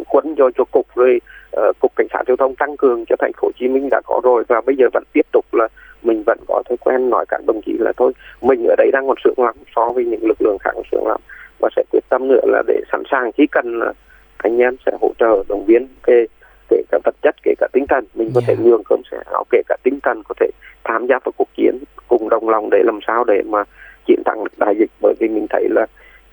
quân 0.09 0.35
cho 0.37 0.49
cho 0.57 0.63
cục 0.71 0.87
rồi 0.95 1.21
uh, 1.57 1.79
cục 1.79 1.91
cảnh 1.95 2.07
sát 2.13 2.23
giao 2.27 2.37
thông 2.37 2.55
tăng 2.55 2.77
cường 2.77 3.05
cho 3.09 3.15
thành 3.19 3.31
phố 3.33 3.47
Hồ 3.47 3.51
Chí 3.59 3.67
Minh 3.67 3.87
đã 3.91 4.01
có 4.05 4.21
rồi 4.23 4.43
và 4.47 4.61
bây 4.61 4.75
giờ 4.75 4.87
vẫn 4.93 5.03
tiếp 5.13 5.25
tục 5.31 5.45
là 5.51 5.67
mình 6.03 6.23
vẫn 6.25 6.37
có 6.47 6.63
thói 6.69 6.77
quen 6.77 7.09
nói 7.09 7.25
các 7.29 7.41
đồng 7.47 7.61
chí 7.65 7.73
là 7.79 7.91
thôi 7.97 8.13
mình 8.41 8.65
ở 8.69 8.75
đây 8.77 8.89
đang 8.93 9.07
còn 9.07 9.17
sướng 9.23 9.39
lắm 9.45 9.55
so 9.75 9.89
với 9.89 10.05
những 10.05 10.25
lực 10.25 10.41
lượng 10.41 10.57
khác 10.59 10.71
còn 10.73 10.83
sướng 10.91 11.07
lắm. 11.07 11.21
Và 11.59 11.69
sẽ 11.75 11.83
quyết 11.91 12.03
tâm 12.09 12.27
nữa 12.27 12.41
là 12.43 12.63
để 12.67 12.81
sẵn 12.91 13.03
sàng 13.11 13.31
chỉ 13.37 13.47
cần 13.47 13.79
là 13.79 13.93
anh 14.37 14.57
em 14.57 14.75
sẽ 14.85 14.91
hỗ 15.01 15.11
trợ 15.19 15.43
động 15.49 15.65
viên 15.65 15.87
kể 16.03 16.25
kể 16.69 16.81
cả 16.91 16.99
vật 17.03 17.15
chất 17.21 17.35
kể 17.43 17.53
cả 17.57 17.67
tinh 17.73 17.85
thần. 17.89 18.05
Mình 18.15 18.31
có 18.35 18.41
Yeah. 18.47 18.59
thể 18.59 18.63
nhường 18.65 18.83
cơm 18.89 19.01
sẽ 19.11 19.17
áo 19.31 19.43
kể 19.49 19.61
cả 19.67 19.77
tinh 19.83 19.99
thần 20.03 20.21
có 20.29 20.35
thể 20.39 20.47
tham 20.83 21.07
gia 21.07 21.19
vào 21.25 21.31
cuộc 21.37 21.49
chiến 21.57 21.77
cùng 22.07 22.29
đồng 22.29 22.49
lòng 22.49 22.69
để 22.69 22.83
làm 22.83 22.99
sao 23.07 23.23
để 23.23 23.41
mà 23.45 23.63
chiến 24.07 24.21
thắng 24.25 24.43
được 24.43 24.51
đại 24.57 24.75
dịch. 24.79 24.91
Bởi 25.01 25.13
vì 25.19 25.27
mình 25.27 25.47
thấy 25.49 25.67
là 25.69 25.85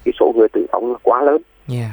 cái 0.05 0.13
số 0.21 0.33
người 0.37 0.49
tử 0.49 0.67
vong 0.73 0.93
là 0.93 0.99
quá 1.03 1.23
lớn. 1.23 1.43
Dạ. 1.69 1.91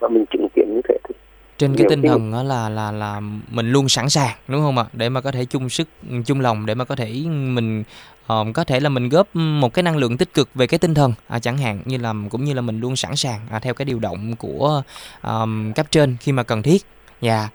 và 0.00 0.08
mình 0.08 0.24
chứng 0.30 0.48
kiến 0.54 0.74
như 0.74 0.80
thế 0.88 0.98
thì 1.08 1.14
trên 1.58 1.74
cái 1.76 1.80
Nhiều 1.82 1.90
tinh 1.90 2.02
khi- 2.02 2.08
thần 2.08 2.32
đó 2.32 2.42
là 2.42 2.68
là 2.68 2.90
là 2.92 3.20
mình 3.50 3.72
luôn 3.72 3.88
sẵn 3.88 4.10
sàng 4.10 4.36
đúng 4.48 4.60
không 4.62 4.78
ạ? 4.78 4.84
Để 4.92 5.08
mà 5.08 5.20
có 5.20 5.30
thể 5.32 5.44
chung 5.44 5.68
sức 5.70 5.88
chung 6.26 6.40
lòng 6.40 6.66
để 6.66 6.74
mà 6.74 6.84
có 6.84 6.96
thể 6.96 7.12
mình 7.28 7.84
ờ, 8.26 8.44
có 8.54 8.64
thể 8.64 8.80
là 8.80 8.88
mình 8.88 9.08
góp 9.08 9.36
một 9.36 9.74
cái 9.74 9.82
năng 9.82 9.96
lượng 9.96 10.16
tích 10.16 10.34
cực 10.34 10.48
về 10.54 10.66
cái 10.66 10.78
tinh 10.78 10.94
thần 10.94 11.12
à, 11.28 11.38
chẳng 11.38 11.58
hạn 11.58 11.82
như 11.84 11.96
là 11.98 12.14
cũng 12.30 12.44
như 12.44 12.52
là 12.54 12.60
mình 12.62 12.80
luôn 12.80 12.96
sẵn 12.96 13.16
sàng 13.16 13.40
à, 13.50 13.58
theo 13.58 13.74
cái 13.74 13.84
điều 13.84 13.98
động 13.98 14.36
của 14.36 14.82
um, 15.22 15.72
cấp 15.72 15.86
trên 15.90 16.16
khi 16.20 16.32
mà 16.32 16.42
cần 16.42 16.62
thiết. 16.62 16.82
Dạ. 17.20 17.48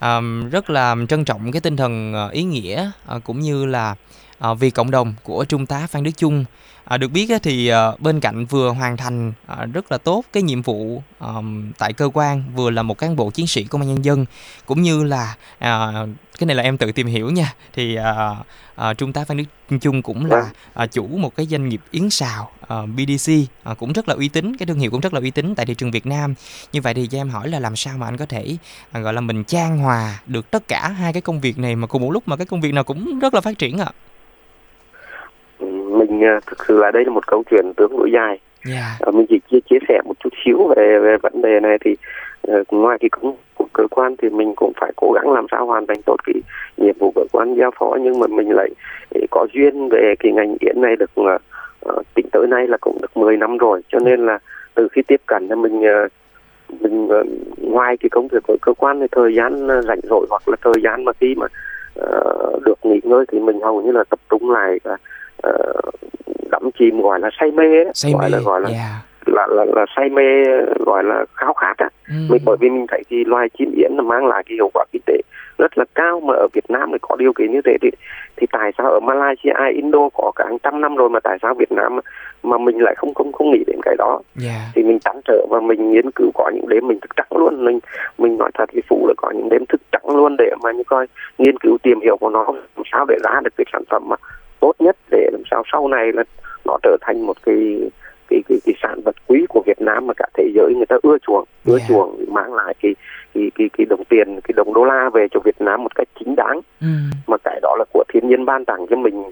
Um, 0.00 0.50
rất 0.50 0.70
là 0.70 0.96
trân 1.08 1.24
trọng 1.24 1.52
cái 1.52 1.60
tinh 1.60 1.76
thần 1.76 2.12
ờ, 2.12 2.28
ý 2.28 2.42
nghĩa 2.42 2.90
ờ, 3.06 3.20
cũng 3.24 3.40
như 3.40 3.66
là 3.66 3.94
ờ, 4.38 4.54
vì 4.54 4.70
cộng 4.70 4.90
đồng 4.90 5.14
của 5.22 5.44
trung 5.44 5.66
tá 5.66 5.86
Phan 5.86 6.02
Đức 6.02 6.10
Chung. 6.16 6.44
À, 6.84 6.96
được 6.96 7.08
biết 7.08 7.30
thì 7.42 7.68
ờ, 7.68 7.96
bên 7.98 8.20
cạnh 8.20 8.46
vừa 8.46 8.70
hoàn 8.70 8.96
thành 8.96 9.32
rất 9.72 9.92
là 9.92 9.98
tốt 9.98 10.24
cái 10.32 10.42
nhiệm 10.42 10.62
vụ 10.62 11.02
tại 11.78 11.92
cơ 11.92 12.10
quan 12.14 12.42
vừa 12.54 12.70
là 12.70 12.82
một 12.82 12.98
cán 12.98 13.16
bộ 13.16 13.30
chiến 13.30 13.46
sĩ 13.46 13.64
công 13.64 13.80
an 13.82 13.88
nhân 13.88 14.04
dân 14.04 14.24
cũng 14.66 14.82
như 14.82 15.04
là 15.04 15.36
à, 15.58 15.92
cái 16.38 16.46
này 16.46 16.56
là 16.56 16.62
em 16.62 16.78
tự 16.78 16.92
tìm 16.92 17.06
hiểu 17.06 17.30
nha. 17.30 17.54
Thì 17.72 17.94
à, 17.94 18.36
à, 18.76 18.94
trung 18.94 19.12
tá 19.12 19.24
Phan 19.24 19.36
Đức 19.36 19.78
Chung 19.80 20.02
cũng 20.02 20.26
là 20.26 20.36
Vâng. 20.40 20.48
à, 20.74 20.86
chủ 20.86 21.06
một 21.06 21.36
cái 21.36 21.46
doanh 21.46 21.68
nghiệp 21.68 21.80
yến 21.90 22.10
xào 22.10 22.50
à, 22.68 22.76
BDC 22.86 23.32
à, 23.62 23.74
cũng 23.74 23.92
rất 23.92 24.08
là 24.08 24.14
uy 24.14 24.28
tín 24.28 24.56
cái 24.56 24.66
thương 24.66 24.78
hiệu 24.78 24.90
cũng 24.90 25.00
rất 25.00 25.14
là 25.14 25.20
uy 25.20 25.30
tín 25.30 25.54
tại 25.54 25.66
thị 25.66 25.74
trường 25.74 25.90
Việt 25.90 26.06
Nam. 26.06 26.34
Như 26.72 26.80
vậy 26.80 26.94
thì 26.94 27.06
cho 27.06 27.18
em 27.18 27.30
hỏi 27.30 27.48
là 27.48 27.60
làm 27.60 27.76
sao 27.76 27.98
mà 27.98 28.08
anh 28.08 28.16
có 28.16 28.26
thể 28.26 28.56
à, 28.92 29.00
gọi 29.00 29.12
là 29.14 29.20
mình 29.20 29.44
trang 29.44 29.78
hòa 29.78 30.20
được 30.26 30.50
tất 30.50 30.68
cả 30.68 30.88
hai 30.88 31.12
cái 31.12 31.22
công 31.22 31.40
việc 31.40 31.58
này 31.58 31.76
mà 31.76 31.86
cùng 31.86 32.02
một 32.02 32.10
lúc 32.10 32.28
mà 32.28 32.36
cái 32.36 32.46
công 32.46 32.60
việc 32.60 32.74
nào 32.74 32.84
cũng 32.84 33.18
rất 33.18 33.34
là 33.34 33.40
phát 33.40 33.58
triển 33.58 33.78
ạ 33.78 33.90
mình 36.16 36.36
uh, 36.36 36.46
thực 36.46 36.66
sự 36.68 36.78
là 36.78 36.90
đây 36.90 37.04
là 37.04 37.10
một 37.10 37.26
câu 37.26 37.42
chuyện 37.50 37.72
tương 37.76 37.96
đối 37.98 38.10
dài. 38.12 38.38
Dạ. 38.64 38.98
Uh, 39.08 39.14
mình 39.14 39.26
chỉ 39.28 39.40
chia, 39.50 39.58
chia 39.70 39.78
sẻ 39.88 40.00
một 40.04 40.14
chút 40.24 40.32
xíu 40.44 40.72
về 40.76 40.98
về 40.98 41.16
vấn 41.22 41.42
đề 41.42 41.60
này 41.60 41.78
thì 41.84 41.96
uh, 42.50 42.66
ngoài 42.70 42.98
cái 43.00 43.08
công 43.08 43.36
của 43.54 43.66
cơ 43.72 43.86
quan 43.90 44.16
thì 44.16 44.28
mình 44.28 44.54
cũng 44.56 44.72
phải 44.80 44.92
cố 44.96 45.12
gắng 45.12 45.32
làm 45.32 45.46
sao 45.50 45.66
hoàn 45.66 45.86
thành 45.86 46.02
tốt 46.06 46.16
cái 46.24 46.34
nhiệm 46.76 46.94
vụ 46.98 47.12
cơ 47.14 47.22
quan 47.32 47.54
giao 47.54 47.70
phó. 47.78 47.96
Nhưng 48.00 48.18
mà 48.18 48.26
mình 48.26 48.50
lại 48.50 48.70
eh, 49.14 49.30
có 49.30 49.46
duyên 49.52 49.88
về 49.88 50.14
cái 50.18 50.32
ngành 50.32 50.56
yến 50.60 50.80
này 50.80 50.96
được 50.96 51.10
uh, 51.20 51.40
tính 52.14 52.26
tới 52.32 52.46
nay 52.46 52.66
là 52.68 52.76
cũng 52.80 52.98
được 53.02 53.16
10 53.16 53.36
năm 53.36 53.58
rồi. 53.58 53.82
Cho 53.88 53.98
nên 53.98 54.26
là 54.26 54.38
từ 54.74 54.88
khi 54.92 55.02
tiếp 55.02 55.20
cận 55.26 55.48
thì 55.48 55.54
mình 55.54 55.80
uh, 55.80 56.12
mình 56.80 57.04
uh, 57.04 57.26
ngoài 57.58 57.96
cái 57.96 58.10
công 58.10 58.28
việc 58.28 58.42
của 58.46 58.56
cơ 58.62 58.72
quan 58.72 59.00
thì 59.00 59.06
thời 59.12 59.34
gian 59.34 59.68
rảnh 59.88 60.00
rỗi 60.02 60.26
hoặc 60.30 60.48
là 60.48 60.56
thời 60.64 60.82
gian 60.82 61.04
mà 61.04 61.12
khi 61.20 61.34
mà 61.34 61.46
uh, 62.00 62.62
được 62.64 62.78
nghỉ 62.82 63.00
ngơi 63.02 63.24
thì 63.32 63.40
mình 63.40 63.60
hầu 63.60 63.82
như 63.82 63.92
là 63.92 64.04
tập 64.04 64.20
trung 64.30 64.50
lại 64.50 64.80
uh, 64.92 65.00
đắm 66.50 66.70
chìm 66.78 67.00
gọi 67.00 67.20
là 67.20 67.30
say 67.40 67.50
mê 67.50 67.64
ấy, 67.64 67.90
say 67.94 68.12
gọi 68.12 68.22
mê 68.22 68.36
là 68.36 68.42
gọi 68.44 68.60
là 68.60 68.68
dạ 68.68 69.02
là 69.26 69.46
là 69.46 69.64
là 69.64 69.86
say 69.96 70.08
mê 70.08 70.44
gọi 70.86 71.04
là 71.04 71.24
khao 71.34 71.54
khát 71.54 71.74
á. 71.76 71.88
Ừ. 72.08 72.14
mình 72.30 72.42
bởi 72.44 72.56
vì 72.60 72.70
mình 72.70 72.86
thấy 72.88 73.02
thì 73.10 73.24
loài 73.24 73.48
chim 73.58 73.72
yến 73.76 73.96
nó 73.96 74.02
mang 74.02 74.26
lại 74.26 74.42
cái 74.46 74.54
hiệu 74.54 74.70
quả 74.74 74.84
kinh 74.92 75.02
tế 75.06 75.14
rất 75.58 75.78
là 75.78 75.84
cao 75.94 76.20
mà 76.20 76.34
ở 76.34 76.46
Việt 76.52 76.64
Nam 76.70 76.88
thì 76.92 76.98
có 77.02 77.16
điều 77.16 77.32
kiện 77.32 77.52
như 77.52 77.60
thế 77.64 77.76
thì 77.82 77.90
thì 78.36 78.46
tại 78.52 78.72
sao 78.78 78.90
ở 78.90 79.00
Malaysia, 79.00 79.52
Indo 79.74 80.08
có 80.14 80.32
cả 80.36 80.44
hàng 80.44 80.58
trăm 80.58 80.80
năm 80.80 80.96
rồi 80.96 81.08
mà 81.08 81.20
tại 81.20 81.38
sao 81.42 81.54
Việt 81.54 81.72
Nam 81.72 81.98
mà 82.42 82.58
mình 82.58 82.80
lại 82.80 82.94
không 82.94 83.14
không 83.14 83.32
không 83.32 83.50
nghĩ 83.50 83.64
đến 83.66 83.76
cái 83.82 83.94
đó? 83.98 84.20
Dạ 84.34 84.60
thì 84.74 84.82
mình 84.82 84.98
trăn 84.98 85.20
trở 85.24 85.46
và 85.50 85.60
mình 85.60 85.92
nghiên 85.92 86.10
cứu 86.10 86.30
có 86.34 86.50
những 86.54 86.68
đêm 86.68 86.88
mình 86.88 87.00
thức 87.00 87.10
trắng 87.16 87.40
luôn. 87.40 87.64
Mình 87.64 87.80
mình 88.18 88.38
nói 88.38 88.50
thật 88.54 88.72
với 88.72 88.82
phụ 88.88 89.06
là 89.08 89.14
có 89.16 89.30
những 89.30 89.48
đêm 89.48 89.66
thức 89.66 89.80
trắng 89.92 90.16
luôn 90.16 90.36
để 90.38 90.50
mà 90.62 90.72
như 90.72 90.82
coi 90.86 91.06
nghiên 91.38 91.58
cứu 91.58 91.78
tìm 91.82 92.00
hiểu 92.00 92.16
của 92.16 92.30
nó 92.30 92.44
làm 92.76 92.84
sao 92.92 93.04
để 93.08 93.16
ra 93.24 93.40
được 93.44 93.56
cái 93.56 93.64
sản 93.72 93.82
phẩm 93.90 94.02
mà 94.08 94.16
tốt 94.60 94.72
nhất 94.78 94.96
để 95.10 95.28
làm 95.32 95.42
sao 95.50 95.62
sau 95.72 95.88
này 95.88 96.12
là 96.12 96.24
nó 96.64 96.76
trở 96.82 96.96
thành 97.00 97.26
một 97.26 97.36
cái 97.42 97.90
cái 98.28 98.42
cái, 98.48 98.58
cái 98.64 98.74
sản 98.82 99.00
vật 99.04 99.16
quý 99.26 99.46
của 99.48 99.62
Việt 99.66 99.80
Nam 99.80 100.06
mà 100.06 100.14
cả 100.16 100.26
thế 100.34 100.50
giới 100.54 100.74
người 100.74 100.86
ta 100.86 100.96
ưa 101.02 101.16
chuộng 101.26 101.44
ưa 101.64 101.76
Yeah. 101.76 101.88
chuộng 101.88 102.24
mang 102.28 102.54
lại 102.54 102.74
cái 102.82 102.94
cái 103.34 103.50
cái 103.54 103.68
cái 103.78 103.86
đồng 103.90 104.04
tiền 104.04 104.40
cái 104.44 104.52
đồng 104.56 104.74
đô 104.74 104.84
la 104.84 105.10
về 105.14 105.26
cho 105.30 105.40
Việt 105.44 105.60
Nam 105.60 105.82
một 105.82 105.94
cách 105.94 106.08
chính 106.18 106.36
đáng 106.36 106.60
ừ. 106.80 106.86
mà 107.26 107.36
cái 107.44 107.60
đó 107.62 107.76
là 107.78 107.84
của 107.92 108.04
thiên 108.08 108.28
nhiên 108.28 108.44
ban 108.44 108.64
tặng 108.64 108.86
cho 108.90 108.96
mình 108.96 109.24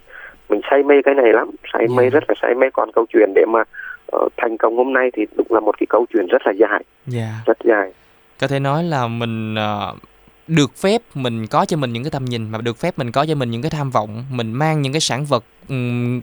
mình 0.49 0.61
say 0.71 0.83
mê 0.83 0.95
cái 1.05 1.15
này 1.15 1.33
lắm 1.33 1.51
say 1.73 1.87
mê 1.89 2.03
Yeah. 2.03 2.13
rất 2.13 2.25
là 2.29 2.35
say 2.43 2.55
mê 2.55 2.67
còn 2.73 2.93
câu 2.93 3.07
chuyện 3.13 3.33
để 3.35 3.45
mà 3.49 3.61
uh, 4.17 4.33
thành 4.37 4.57
công 4.57 4.77
hôm 4.77 4.93
nay 4.93 5.11
thì 5.13 5.27
đúng 5.37 5.47
là 5.51 5.61
một 5.61 5.79
cái 5.79 5.87
câu 5.91 6.07
chuyện 6.13 6.27
rất 6.27 6.47
là 6.47 6.53
dài 6.53 6.85
dạ 7.07 7.29
rất 7.47 7.59
dài 7.65 7.93
có 8.41 8.47
thể 8.47 8.61
nói 8.61 8.85
là 8.85 9.07
mình 9.07 9.55
ờ, 9.55 9.95
được 10.47 10.77
phép 10.77 11.03
mình 11.15 11.47
có 11.47 11.65
cho 11.65 11.77
mình 11.77 11.93
những 11.93 12.05
cái 12.05 12.11
tầm 12.11 12.25
nhìn 12.25 12.51
mà 12.51 12.59
được 12.59 12.79
phép 12.79 12.99
mình 12.99 13.13
có 13.13 13.27
cho 13.27 13.35
mình 13.35 13.51
những 13.51 13.63
cái 13.63 13.71
tham 13.71 13.91
vọng 13.91 14.25
mình 14.31 14.53
mang 14.53 14.83
những 14.83 14.93
cái 14.93 15.01
sản 15.01 15.25
vật 15.25 15.45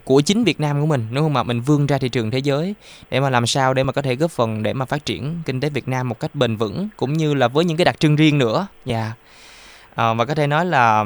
của 0.04 0.22
chính 0.22 0.44
Việt 0.44 0.60
Nam 0.60 0.82
của 0.82 0.88
mình 0.88 1.08
đúng 1.12 1.24
không 1.24 1.36
ạ? 1.36 1.44
Mình 1.44 1.62
vươn 1.62 1.86
ra 1.86 1.98
thị 1.98 2.10
trường 2.10 2.32
thế 2.32 2.40
giới 2.40 2.75
để 3.10 3.20
mà 3.20 3.30
làm 3.30 3.48
sao 3.48 3.74
để 3.74 3.84
mà 3.84 3.94
có 3.94 4.01
thể 4.01 4.16
góp 4.16 4.32
phần 4.32 4.63
để 4.63 4.74
mà 4.74 4.86
phát 4.86 5.06
triển 5.06 5.36
kinh 5.46 5.60
tế 5.60 5.70
Việt 5.70 5.88
Nam 5.88 6.10
một 6.10 6.20
cách 6.20 6.36
bền 6.36 6.56
vững 6.56 6.90
cũng 6.98 7.13
như 7.13 7.34
là 7.34 7.48
với 7.48 7.66
những 7.66 7.78
cái 7.78 7.86
đặc 7.86 8.00
trưng 8.00 8.16
riêng 8.16 8.38
nữa. 8.38 8.68
Dạ. 8.86 9.13
Ờ, 9.96 10.13
và 10.13 10.25
có 10.25 10.36
thể 10.36 10.48
nói 10.48 10.66
là 10.66 11.06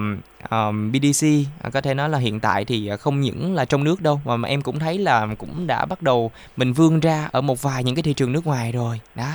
ờ, 0.50 0.68
um, 0.68 0.92
BDC 0.92 1.28
ờ, 1.62 1.70
có 1.70 1.82
thể 1.82 1.94
nói 1.94 2.10
là 2.10 2.18
hiện 2.18 2.40
tại 2.40 2.66
thì 2.66 2.88
ờ, 2.88 2.98
không 2.98 3.22
những 3.22 3.56
là 3.56 3.66
trong 3.66 3.84
nước 3.84 4.02
đâu 4.02 4.22
mà, 4.26 4.38
mà 4.38 4.50
em 4.50 4.62
cũng 4.62 4.80
thấy 4.80 4.98
là 4.98 5.28
cũng 5.38 5.68
đã 5.68 5.86
bắt 5.86 6.02
đầu 6.02 6.32
mình 6.58 6.74
vươn 6.74 7.00
ra 7.00 7.30
ở 7.32 7.42
một 7.42 7.62
vài 7.62 7.84
những 7.84 7.96
cái 7.96 8.04
thị 8.04 8.14
trường 8.14 8.32
nước 8.32 8.48
ngoài 8.48 8.72
rồi 8.72 9.00
đó. 9.16 9.30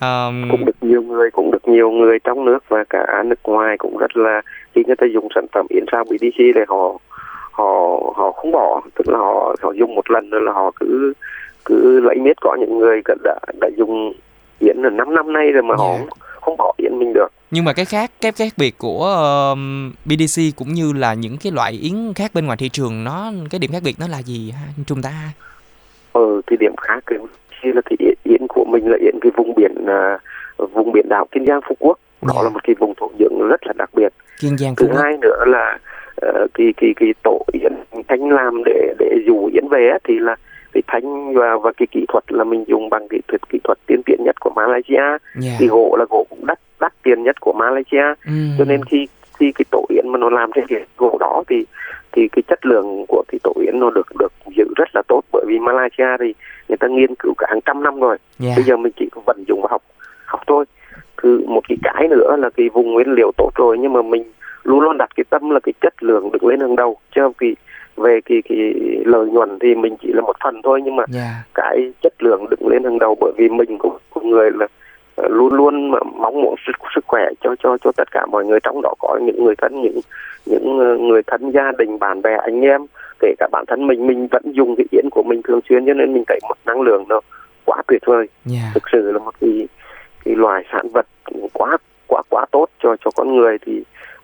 Ờm, 0.00 0.48
cũng 0.50 0.64
được 0.64 0.76
nhiều 0.80 1.02
người 1.02 1.30
cũng 1.30 1.50
được 1.50 1.68
nhiều 1.68 1.90
người 1.90 2.18
trong 2.24 2.44
nước 2.44 2.58
và 2.68 2.84
cả 2.90 3.22
nước 3.26 3.38
ngoài 3.44 3.78
cũng 3.78 3.98
rất 3.98 4.16
là 4.16 4.42
khi 4.74 4.82
người 4.86 4.96
ta 4.96 5.06
dùng 5.14 5.28
sản 5.34 5.46
phẩm 5.52 5.66
yến 5.68 5.84
sao 5.92 6.04
BDC 6.04 6.36
thì 6.38 6.60
họ 6.68 6.98
họ 7.52 7.98
họ 8.16 8.32
không 8.32 8.52
bỏ 8.52 8.80
tức 8.94 9.08
là 9.08 9.18
họ 9.18 9.56
họ 9.62 9.72
dùng 9.72 9.94
một 9.94 10.10
lần 10.10 10.30
rồi 10.30 10.40
là 10.42 10.52
họ 10.52 10.70
cứ 10.80 11.12
cứ 11.64 12.00
lấy 12.00 12.16
miết 12.16 12.36
có 12.40 12.56
những 12.60 12.78
người 12.78 13.02
đã 13.24 13.38
đã 13.60 13.68
dùng 13.76 14.12
yến 14.58 14.76
là 14.76 14.90
5 14.90 15.14
năm 15.14 15.32
nay 15.32 15.50
rồi 15.52 15.62
mà 15.62 15.74
họ 15.78 15.94
Dạ. 15.98 16.04
không, 16.40 16.56
bỏ 16.56 16.74
yến 16.76 16.98
mình 16.98 17.12
được 17.12 17.28
nhưng 17.50 17.64
mà 17.64 17.72
cái 17.72 17.84
khác 17.84 18.10
cái 18.20 18.32
khác 18.32 18.52
biệt 18.56 18.78
của 18.78 19.04
ờm, 19.04 19.92
BDC 20.04 20.40
cũng 20.56 20.72
như 20.72 20.92
là 20.92 21.14
những 21.14 21.36
cái 21.42 21.52
loại 21.52 21.72
yến 21.72 21.94
khác 22.16 22.30
bên 22.34 22.46
ngoài 22.46 22.56
thị 22.56 22.68
trường 22.68 23.04
nó 23.04 23.32
cái 23.50 23.58
điểm 23.58 23.72
khác 23.72 23.82
biệt 23.84 23.94
nó 24.00 24.08
là 24.08 24.22
gì 24.22 24.50
ha 24.50 24.66
Trung 24.86 25.02
tá 25.02 25.12
ờ 26.12 26.40
cái 26.46 26.56
điểm 26.60 26.72
khác 26.76 27.04
khi 27.62 27.72
là 27.72 27.80
cái 27.84 27.96
yến, 27.98 28.14
yến 28.24 28.46
của 28.48 28.64
mình 28.64 28.90
là 28.90 28.96
yến 29.00 29.14
cái 29.20 29.32
vùng 29.36 29.54
biển 29.54 29.86
à, 29.86 30.18
vùng 30.56 30.92
biển 30.92 31.08
đảo 31.08 31.26
Kiên 31.32 31.46
Giang 31.46 31.60
Phú 31.68 31.74
Quốc. 31.78 31.98
Đó 32.22 32.32
Dạ. 32.36 32.42
là 32.42 32.48
một 32.50 32.60
cái 32.64 32.74
vùng 32.78 32.94
thổ 32.96 33.10
nhưỡng 33.18 33.48
rất 33.48 33.66
là 33.66 33.72
đặc 33.76 33.90
biệt. 33.94 34.12
Kiên 34.40 34.58
Giang 34.58 34.74
Phú 34.76 34.86
thứ 34.86 34.92
Quốc. 34.92 35.02
hai 35.02 35.16
nữa 35.22 35.44
là 35.46 35.78
ờ, 36.22 36.46
cái 36.54 36.72
cái 36.76 36.90
cái 36.96 37.14
tổ 37.22 37.44
yến 37.52 37.72
thanh 38.08 38.30
làm 38.30 38.62
để 38.64 38.94
để 38.98 39.16
dụ 39.26 39.50
yến 39.54 39.68
về 39.70 39.90
thì 40.04 40.18
là 40.18 40.36
cái 40.72 40.82
thanh 40.86 41.34
và 41.34 41.56
và 41.62 41.72
cái 41.76 41.86
kỹ 41.90 42.04
thuật 42.08 42.24
là 42.32 42.44
mình 42.44 42.64
dùng 42.68 42.90
bằng 42.90 43.08
kỹ 43.08 43.20
thuật 43.28 43.48
kỹ 43.48 43.58
thuật 43.64 43.78
tiên 43.86 44.00
tiến 44.06 44.24
nhất 44.24 44.40
của 44.40 44.50
Malaysia. 44.56 45.02
Dạ. 45.38 45.50
Thì 45.58 45.66
gỗ 45.66 45.96
là 45.98 46.04
gỗ 46.10 46.26
cũng 46.30 46.46
đắt 46.46 46.58
đắt 46.80 46.92
tiền 47.02 47.22
nhất 47.22 47.40
của 47.40 47.52
Malaysia. 47.52 48.04
Ừ. 48.26 48.32
cho 48.58 48.64
nên 48.64 48.84
khi 48.84 49.06
khi 49.38 49.52
cái 49.52 49.64
tổ 49.70 49.86
yến 49.88 50.04
mà 50.08 50.18
nó 50.18 50.30
làm 50.30 50.50
trên 50.54 50.64
cái 50.68 50.80
gỗ 50.98 51.16
đó 51.20 51.42
thì 51.48 51.64
thì 52.12 52.28
cái 52.28 52.42
chất 52.48 52.66
lượng 52.66 53.04
của 53.08 53.22
cái 53.28 53.38
tổ 53.42 53.52
yến 53.60 53.80
nó 53.80 53.90
được 53.90 54.06
được 54.18 54.32
giữ 54.56 54.64
rất 54.76 54.88
là 54.94 55.02
tốt. 55.08 55.20
Bởi 55.32 55.44
vì 55.48 55.58
Malaysia 55.58 56.16
thì 56.20 56.34
người 56.70 56.76
ta 56.76 56.88
nghiên 56.88 57.14
cứu 57.14 57.34
cả 57.38 57.46
hàng 57.50 57.60
trăm 57.60 57.82
năm 57.82 58.00
rồi. 58.00 58.16
Dạ. 58.38 58.52
Bây 58.56 58.64
giờ 58.64 58.76
mình 58.76 58.92
chỉ 58.96 59.08
có 59.12 59.20
vận 59.26 59.44
dụng 59.48 59.60
và 59.62 59.68
học 59.70 59.82
học 60.26 60.40
thôi. 60.46 60.64
Cứ 61.16 61.44
một 61.46 61.60
cái 61.68 61.78
cái 61.82 62.08
nữa 62.08 62.36
là 62.38 62.50
cái 62.56 62.68
vùng 62.68 62.92
nguyên 62.92 63.12
liệu 63.12 63.30
tốt 63.36 63.50
rồi 63.54 63.78
nhưng 63.78 63.92
mà 63.92 64.02
mình 64.02 64.24
luôn 64.62 64.80
luôn 64.80 64.98
đặt 64.98 65.10
cái 65.16 65.24
tâm 65.30 65.50
là 65.50 65.60
cái 65.62 65.72
chất 65.80 66.02
lượng 66.02 66.30
được 66.32 66.44
lên 66.44 66.60
hàng 66.60 66.76
đầu. 66.76 66.96
Chứ 67.14 67.22
cái 67.38 67.54
về 67.96 68.20
cái 68.24 68.42
cái 68.48 68.74
lợi 69.04 69.26
nhuận 69.26 69.58
thì 69.60 69.74
mình 69.74 69.96
chỉ 70.02 70.12
là 70.12 70.20
một 70.20 70.36
phần 70.44 70.62
thôi 70.62 70.80
nhưng 70.84 70.96
mà 70.96 71.04
dạ. 71.08 71.44
cái 71.54 71.92
chất 72.02 72.12
lượng 72.18 72.46
đứng 72.50 72.68
lên 72.68 72.84
hàng 72.84 72.98
đầu 72.98 73.16
bởi 73.20 73.32
vì 73.36 73.48
mình 73.48 73.78
cũng 73.78 73.98
của 74.10 74.20
người 74.20 74.50
là 74.50 74.66
ờ, 75.16 75.28
luôn 75.28 75.54
luôn 75.54 75.90
mà 75.90 75.98
mong 76.02 76.40
muốn 76.42 76.54
sức 76.66 76.72
sức 76.94 77.04
khỏe 77.06 77.24
cho 77.40 77.54
cho 77.62 77.78
cho 77.78 77.92
tất 77.92 78.10
cả 78.10 78.26
mọi 78.26 78.44
người 78.44 78.58
trong 78.62 78.82
đó 78.82 78.94
có 78.98 79.18
những 79.22 79.44
người 79.44 79.54
thân 79.56 79.82
những 79.82 80.00
những 80.46 80.78
ờ, 80.78 80.96
người 80.98 81.22
thân 81.26 81.50
gia 81.50 81.72
đình 81.78 81.98
bạn 81.98 82.22
bè 82.22 82.36
anh 82.42 82.60
em 82.60 82.86
kể 83.20 83.34
cả 83.38 83.48
bản 83.52 83.64
thân 83.68 83.86
mình 83.86 84.06
mình 84.06 84.26
vẫn 84.30 84.42
dùng 84.52 84.76
cái 84.76 84.86
yến 84.90 85.04
của 85.10 85.22
mình 85.22 85.42
thường 85.42 85.60
xuyên 85.68 85.86
cho 85.86 85.94
nên 85.94 86.12
mình 86.14 86.24
thấy 86.28 86.38
một 86.48 86.56
năng 86.66 86.80
lượng 86.80 87.04
nó 87.08 87.20
quá 87.64 87.82
tuyệt 87.88 88.02
vời 88.06 88.28
dạ 88.44 88.70
thực 88.74 88.82
sự 88.92 89.12
là 89.12 89.18
một 89.18 89.34
cái 89.40 89.68
cái 90.24 90.34
loài 90.34 90.64
sản 90.72 90.88
vật 90.92 91.06
quá 91.52 91.76
quá 92.06 92.22
quá 92.28 92.46
tốt 92.50 92.66
cho 92.82 92.96
cho 93.04 93.10
con 93.16 93.36
người 93.36 93.58
thì 93.66 93.82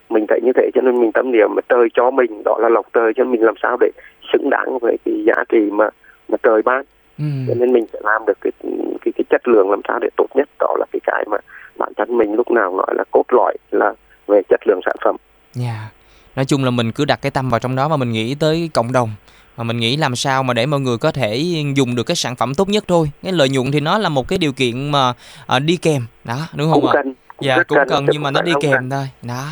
mình 0.09 0.25
thấy 0.27 0.39
như 0.43 0.51
thế 0.55 0.69
cho 0.73 0.81
nên 0.81 0.99
mình 1.01 1.11
tâm 1.11 1.31
niệm 1.31 1.49
mà 1.55 1.61
trời 1.69 1.89
cho 1.93 2.11
mình 2.11 2.41
đó 2.45 2.57
là 2.59 2.69
lộc 2.69 2.85
trời 2.93 3.13
cho 3.15 3.23
mình 3.23 3.43
làm 3.43 3.55
sao 3.63 3.77
để 3.79 3.91
xứng 4.33 4.49
đáng 4.49 4.79
với 4.79 4.97
cái 5.05 5.23
giá 5.27 5.43
trị 5.49 5.69
mà 5.71 5.89
mà 6.29 6.37
trời 6.43 6.61
ban 6.61 6.83
ừ. 7.19 7.25
cho 7.47 7.53
nên 7.57 7.73
mình 7.73 7.85
sẽ 7.93 7.99
làm 8.03 8.21
được 8.27 8.37
cái 8.41 8.51
cái 9.01 9.11
cái 9.15 9.23
chất 9.29 9.47
lượng 9.47 9.69
làm 9.69 9.81
sao 9.87 9.99
để 9.99 10.09
tốt 10.17 10.27
nhất 10.35 10.49
đó 10.59 10.75
là 10.79 10.85
cái 10.91 10.99
cái 11.03 11.25
mà 11.27 11.37
bản 11.77 11.93
thân 11.97 12.17
mình 12.17 12.33
lúc 12.35 12.51
nào 12.51 12.75
nói 12.77 12.95
là 12.97 13.03
cốt 13.11 13.25
lõi 13.31 13.53
là 13.71 13.93
về 14.27 14.41
chất 14.49 14.67
lượng 14.67 14.79
sản 14.85 14.95
phẩm 15.03 15.15
Dạ. 15.53 15.89
Nói 16.37 16.45
chung 16.45 16.63
là 16.63 16.71
mình 16.71 16.91
cứ 16.91 17.05
đặt 17.05 17.21
cái 17.21 17.31
tâm 17.31 17.49
vào 17.49 17.59
trong 17.59 17.75
đó 17.75 17.87
và 17.87 17.97
mình 17.97 18.11
nghĩ 18.11 18.35
tới 18.35 18.69
cộng 18.73 18.91
đồng 18.91 19.11
mà 19.57 19.63
mình 19.63 19.79
nghĩ 19.79 19.97
làm 19.97 20.15
sao 20.15 20.43
mà 20.43 20.53
để 20.53 20.65
mọi 20.65 20.79
người 20.79 20.97
có 20.97 21.11
thể 21.11 21.37
dùng 21.75 21.95
được 21.95 22.03
cái 22.03 22.15
sản 22.15 22.35
phẩm 22.35 22.55
tốt 22.55 22.69
nhất 22.69 22.83
thôi. 22.87 23.11
Cái 23.23 23.31
lợi 23.31 23.49
nhuận 23.49 23.71
thì 23.71 23.79
nó 23.79 23.97
là 23.97 24.09
một 24.09 24.27
cái 24.27 24.39
điều 24.39 24.51
kiện 24.51 24.91
mà 24.91 25.13
à, 25.47 25.59
đi 25.59 25.77
kèm 25.77 26.05
đó, 26.23 26.47
đúng 26.53 26.71
không 26.71 26.81
cũng 26.81 26.89
ạ? 26.89 26.93
cần 26.93 27.13
Dạ 27.41 27.63
cũng 27.67 27.77
cần 27.89 28.05
nhưng 28.11 28.21
mà 28.21 28.31
nó 28.31 28.41
đi 28.41 28.51
kèm 28.61 28.89
thôi. 28.89 29.09
Đó. 29.21 29.45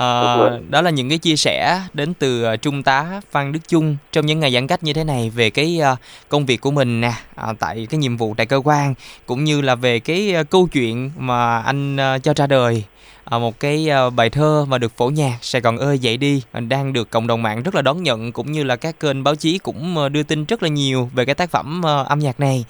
Rồi. 0.00 0.60
đó 0.68 0.80
là 0.80 0.90
những 0.90 1.08
cái 1.08 1.18
chia 1.18 1.36
sẻ 1.36 1.82
đến 1.92 2.14
từ 2.14 2.42
ờ, 2.42 2.56
trung 2.56 2.82
tá 2.82 3.20
Phan 3.30 3.52
Đức 3.52 3.60
Chung 3.68 3.96
trong 4.12 4.26
những 4.26 4.40
ngày 4.40 4.52
giãn 4.52 4.66
cách 4.66 4.82
như 4.82 4.92
thế 4.92 5.04
này 5.04 5.30
về 5.30 5.50
cái 5.50 5.78
ờ, 5.78 5.96
công 6.28 6.46
việc 6.46 6.60
của 6.60 6.70
mình 6.70 7.00
nè 7.00 7.12
tại 7.58 7.86
cái 7.90 7.98
nhiệm 7.98 8.16
vụ 8.16 8.34
tại 8.36 8.46
cơ 8.46 8.60
quan 8.64 8.94
cũng 9.26 9.44
như 9.44 9.60
là 9.60 9.74
về 9.74 10.00
cái 10.00 10.34
câu 10.50 10.68
chuyện 10.72 11.10
mà 11.18 11.58
anh 11.58 11.96
cho 12.22 12.34
ra 12.36 12.46
đời 12.46 12.84
một 13.30 13.60
cái 13.60 13.88
bài 14.16 14.30
thơ 14.30 14.64
mà 14.68 14.78
được 14.78 14.92
phổ 14.96 15.10
nhạc 15.10 15.38
Sài 15.42 15.60
Gòn 15.60 15.78
ơi 15.78 15.98
dậy 15.98 16.16
đi 16.16 16.42
đang 16.52 16.92
được 16.92 17.10
cộng 17.10 17.26
đồng 17.26 17.42
mạng 17.42 17.62
rất 17.62 17.74
là 17.74 17.82
đón 17.82 18.02
nhận 18.02 18.32
cũng 18.32 18.52
như 18.52 18.64
là 18.64 18.76
các 18.76 19.00
kênh 19.00 19.24
báo 19.24 19.34
chí 19.34 19.58
cũng 19.58 20.12
đưa 20.12 20.22
tin 20.22 20.44
rất 20.44 20.62
là 20.62 20.68
nhiều 20.68 21.10
về 21.14 21.24
cái 21.24 21.34
tác 21.34 21.50
phẩm 21.50 21.82
âm 21.82 22.18
nhạc 22.18 22.40
này 22.40 22.64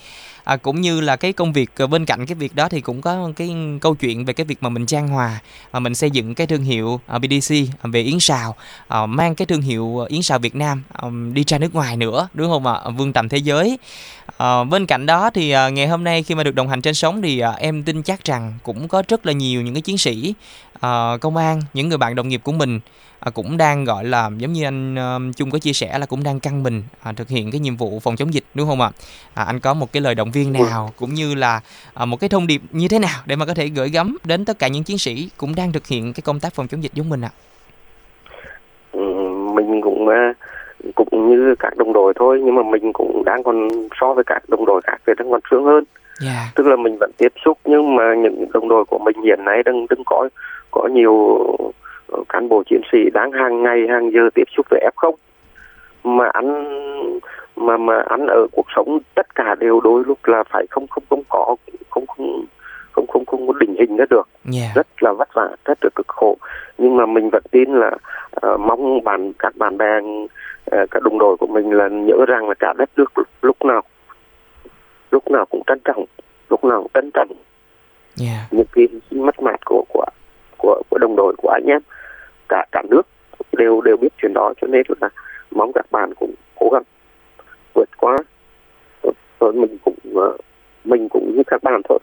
à, 0.50 0.56
cũng 0.56 0.80
như 0.80 1.00
là 1.00 1.16
cái 1.16 1.32
công 1.32 1.52
việc 1.52 1.70
ờ, 1.76 1.86
bên 1.86 2.04
cạnh 2.04 2.26
cái 2.26 2.34
việc 2.34 2.54
đó 2.54 2.68
thì 2.68 2.80
cũng 2.80 3.00
có 3.00 3.32
cái 3.36 3.54
câu 3.80 3.94
chuyện 3.94 4.24
về 4.24 4.32
cái 4.32 4.44
việc 4.44 4.62
mà 4.62 4.68
mình 4.68 4.86
trang 4.86 5.08
hòa 5.08 5.40
mà 5.72 5.80
mình 5.80 5.94
xây 5.94 6.10
dựng 6.10 6.34
cái 6.34 6.46
thương 6.46 6.62
hiệu 6.62 7.00
ờ, 7.06 7.18
BDC 7.18 7.54
ờ, 7.82 7.90
về 7.92 8.02
yến 8.02 8.20
xào 8.20 8.56
à, 8.88 9.06
mang 9.06 9.34
cái 9.34 9.46
thương 9.46 9.60
hiệu 9.60 10.06
yến 10.08 10.22
xào 10.22 10.38
Việt 10.38 10.54
Nam 10.54 10.82
à, 10.92 11.08
đi 11.32 11.44
ra 11.46 11.58
nước 11.58 11.74
ngoài 11.74 11.96
nữa 11.96 12.28
đúng 12.34 12.50
không 12.50 12.66
ạ? 12.66 12.80
Vươn 12.96 13.12
tầm 13.12 13.28
thế 13.28 13.38
giới. 13.38 13.78
À, 14.36 14.64
bên 14.64 14.86
cạnh 14.86 15.06
đó 15.06 15.30
thì 15.30 15.50
à, 15.50 15.68
ngày 15.68 15.88
hôm 15.88 16.04
nay 16.04 16.22
khi 16.22 16.34
mà 16.34 16.44
được 16.44 16.54
đồng 16.54 16.68
hành 16.68 16.82
trên 16.82 16.94
sóng 16.94 17.22
thì 17.22 17.38
à, 17.38 17.50
em 17.50 17.82
tin 17.82 18.02
chắc 18.02 18.24
rằng 18.24 18.58
cũng 18.62 18.88
có 18.88 19.02
rất 19.08 19.26
là 19.26 19.32
nhiều 19.32 19.62
những 19.62 19.74
cái 19.74 19.82
chiến 19.82 19.98
sĩ 19.98 20.34
à, 20.80 21.16
công 21.20 21.36
an 21.36 21.62
những 21.74 21.88
người 21.88 21.98
bạn 21.98 22.14
đồng 22.14 22.28
nghiệp 22.28 22.40
của 22.44 22.52
mình 22.52 22.80
ờ, 23.20 23.30
cũng 23.30 23.56
đang 23.56 23.84
gọi 23.84 24.04
là 24.04 24.30
giống 24.38 24.52
như 24.52 24.64
anh 24.64 24.94
ờ, 24.96 25.18
Trung 25.36 25.50
có 25.50 25.58
chia 25.58 25.72
sẻ 25.72 25.98
là 25.98 26.06
cũng 26.06 26.22
đang 26.24 26.40
căng 26.40 26.62
mình 26.62 26.82
ờ, 27.02 27.12
thực 27.16 27.28
hiện 27.28 27.50
cái 27.50 27.60
nhiệm 27.60 27.76
vụ 27.76 28.00
phòng 28.00 28.16
chống 28.16 28.34
dịch 28.34 28.44
đúng 28.54 28.68
không 28.68 28.80
ạ 28.80 28.90
à, 29.34 29.44
anh 29.44 29.60
có 29.60 29.74
một 29.74 29.92
cái 29.92 30.00
lời 30.00 30.14
động 30.14 30.30
viên 30.30 30.52
nào 30.52 30.90
cũng 30.96 31.14
như 31.14 31.34
là 31.34 31.60
ờ, 31.94 32.06
một 32.06 32.20
cái 32.20 32.28
thông 32.28 32.46
điệp 32.46 32.60
như 32.70 32.88
thế 32.88 32.98
nào 32.98 33.20
để 33.26 33.36
mà 33.36 33.46
có 33.46 33.54
thể 33.54 33.68
gửi 33.68 33.88
gắm 33.88 34.16
đến 34.24 34.44
tất 34.44 34.58
cả 34.58 34.68
những 34.68 34.84
chiến 34.84 34.98
sĩ 34.98 35.30
cũng 35.36 35.54
đang 35.54 35.72
thực 35.72 35.86
hiện 35.86 36.12
cái 36.12 36.22
công 36.24 36.40
tác 36.40 36.54
phòng 36.54 36.68
chống 36.68 36.82
dịch 36.82 36.94
giống 36.94 37.08
mình 37.08 37.20
ạ 37.20 37.30
Ừ, 38.92 39.00
mình 39.54 39.80
cũng 39.80 40.08
cũng 40.94 41.06
cũng 41.10 41.30
như 41.30 41.54
các 41.58 41.76
đồng 41.76 41.92
đội 41.92 42.12
thôi 42.16 42.40
nhưng 42.44 42.54
mà 42.54 42.62
mình 42.62 42.92
cũng 42.92 43.22
đang 43.24 43.42
còn 43.42 43.68
so 44.00 44.14
với 44.14 44.24
các 44.24 44.42
đồng 44.48 44.64
đội 44.64 44.80
khác 44.84 44.96
thì 45.06 45.12
đang 45.18 45.30
còn 45.30 45.40
sướng 45.50 45.64
hơn 45.64 45.84
yeah. 46.24 46.34
Dạ. 46.34 46.52
tức 46.54 46.66
là 46.66 46.76
mình 46.76 46.96
vẫn 47.00 47.10
tiếp 47.18 47.32
xúc 47.44 47.58
nhưng 47.64 47.96
mà 47.96 48.14
những 48.14 48.46
đồng 48.52 48.68
đội 48.68 48.84
của 48.84 48.98
mình 48.98 49.16
hiện 49.24 49.44
nay 49.44 49.62
đang 49.62 49.86
đang 49.90 50.04
có 50.06 50.28
có 50.70 50.88
nhiều 50.92 51.46
cán 52.28 52.48
bộ 52.48 52.62
chiến 52.70 52.80
sĩ 52.92 52.98
đang 53.14 53.32
hàng 53.32 53.62
ngày 53.62 53.86
hàng 53.88 54.10
giờ 54.12 54.30
tiếp 54.34 54.44
xúc 54.56 54.66
với 54.70 54.80
f 54.80 54.92
không 54.96 55.14
mà 56.04 56.28
ăn 56.32 56.64
mà 57.56 57.76
mà 57.76 58.02
ăn 58.08 58.26
ở 58.26 58.46
cuộc 58.52 58.66
sống 58.76 58.98
tất 59.14 59.34
cả 59.34 59.54
đều 59.54 59.80
đôi 59.80 60.02
lúc 60.06 60.18
là 60.24 60.44
phải 60.50 60.66
không 60.70 60.86
không 60.88 61.04
không 61.10 61.22
có 61.28 61.56
không 61.90 62.06
không 62.06 62.46
không 62.92 63.06
không 63.06 63.24
không 63.24 63.46
có 63.46 63.52
định 63.60 63.74
hình 63.78 63.96
nữa 63.96 64.04
được 64.10 64.28
yeah. 64.54 64.74
rất 64.74 65.02
là 65.02 65.12
vất 65.12 65.28
vả 65.34 65.48
rất 65.64 65.78
là 65.82 65.90
cực 65.94 66.08
khổ 66.08 66.36
nhưng 66.78 66.96
mà 66.96 67.06
mình 67.06 67.30
vẫn 67.30 67.42
tin 67.50 67.74
là 67.74 67.90
uh, 68.46 68.60
mong 68.60 69.04
bạn 69.04 69.32
các 69.38 69.56
bạn 69.56 69.78
bè 69.78 69.98
uh, 69.98 70.90
các 70.90 71.02
đồng 71.02 71.18
đội 71.18 71.36
của 71.36 71.46
mình 71.46 71.72
là 71.72 71.88
nhớ 71.88 72.24
rằng 72.28 72.48
là 72.48 72.54
cả 72.54 72.72
đất 72.78 72.90
nước 72.96 73.12
lúc 73.42 73.64
nào 73.64 73.82
lúc 75.10 75.30
nào 75.30 75.46
cũng 75.46 75.62
trân 75.66 75.80
trọng 75.84 76.04
lúc 76.50 76.64
nào 76.64 76.82
cũng 76.82 76.90
trân 76.94 77.10
trọng 77.14 77.28
yeah. 78.20 78.52
những 78.52 78.66
cái 78.72 78.88
mất 79.10 79.42
mát 79.42 79.64
của 79.64 79.84
của 79.88 80.04
của 80.58 80.82
của 80.90 80.98
đồng 80.98 81.16
đội 81.16 81.34
của 81.38 81.48
anh 81.48 81.64
em 81.66 81.80
cả 82.50 82.66
cả 82.72 82.82
nước 82.90 83.02
đều 83.52 83.80
đều 83.80 83.96
biết 83.96 84.08
chuyện 84.22 84.32
đó 84.34 84.52
cho 84.60 84.66
nên 84.66 84.82
là 85.00 85.08
mong 85.50 85.72
các 85.74 85.86
bạn 85.90 86.14
cũng 86.14 86.34
cố 86.54 86.70
gắng 86.72 86.82
vượt 87.74 87.88
qua. 87.96 88.16
Rồi 89.40 89.52
mình 89.52 89.78
cũng 89.84 89.94
ờ, 90.14 90.36
mình 90.84 91.08
cũng 91.08 91.32
như 91.36 91.42
các 91.46 91.62
bạn 91.62 91.80
thôi. 91.88 91.98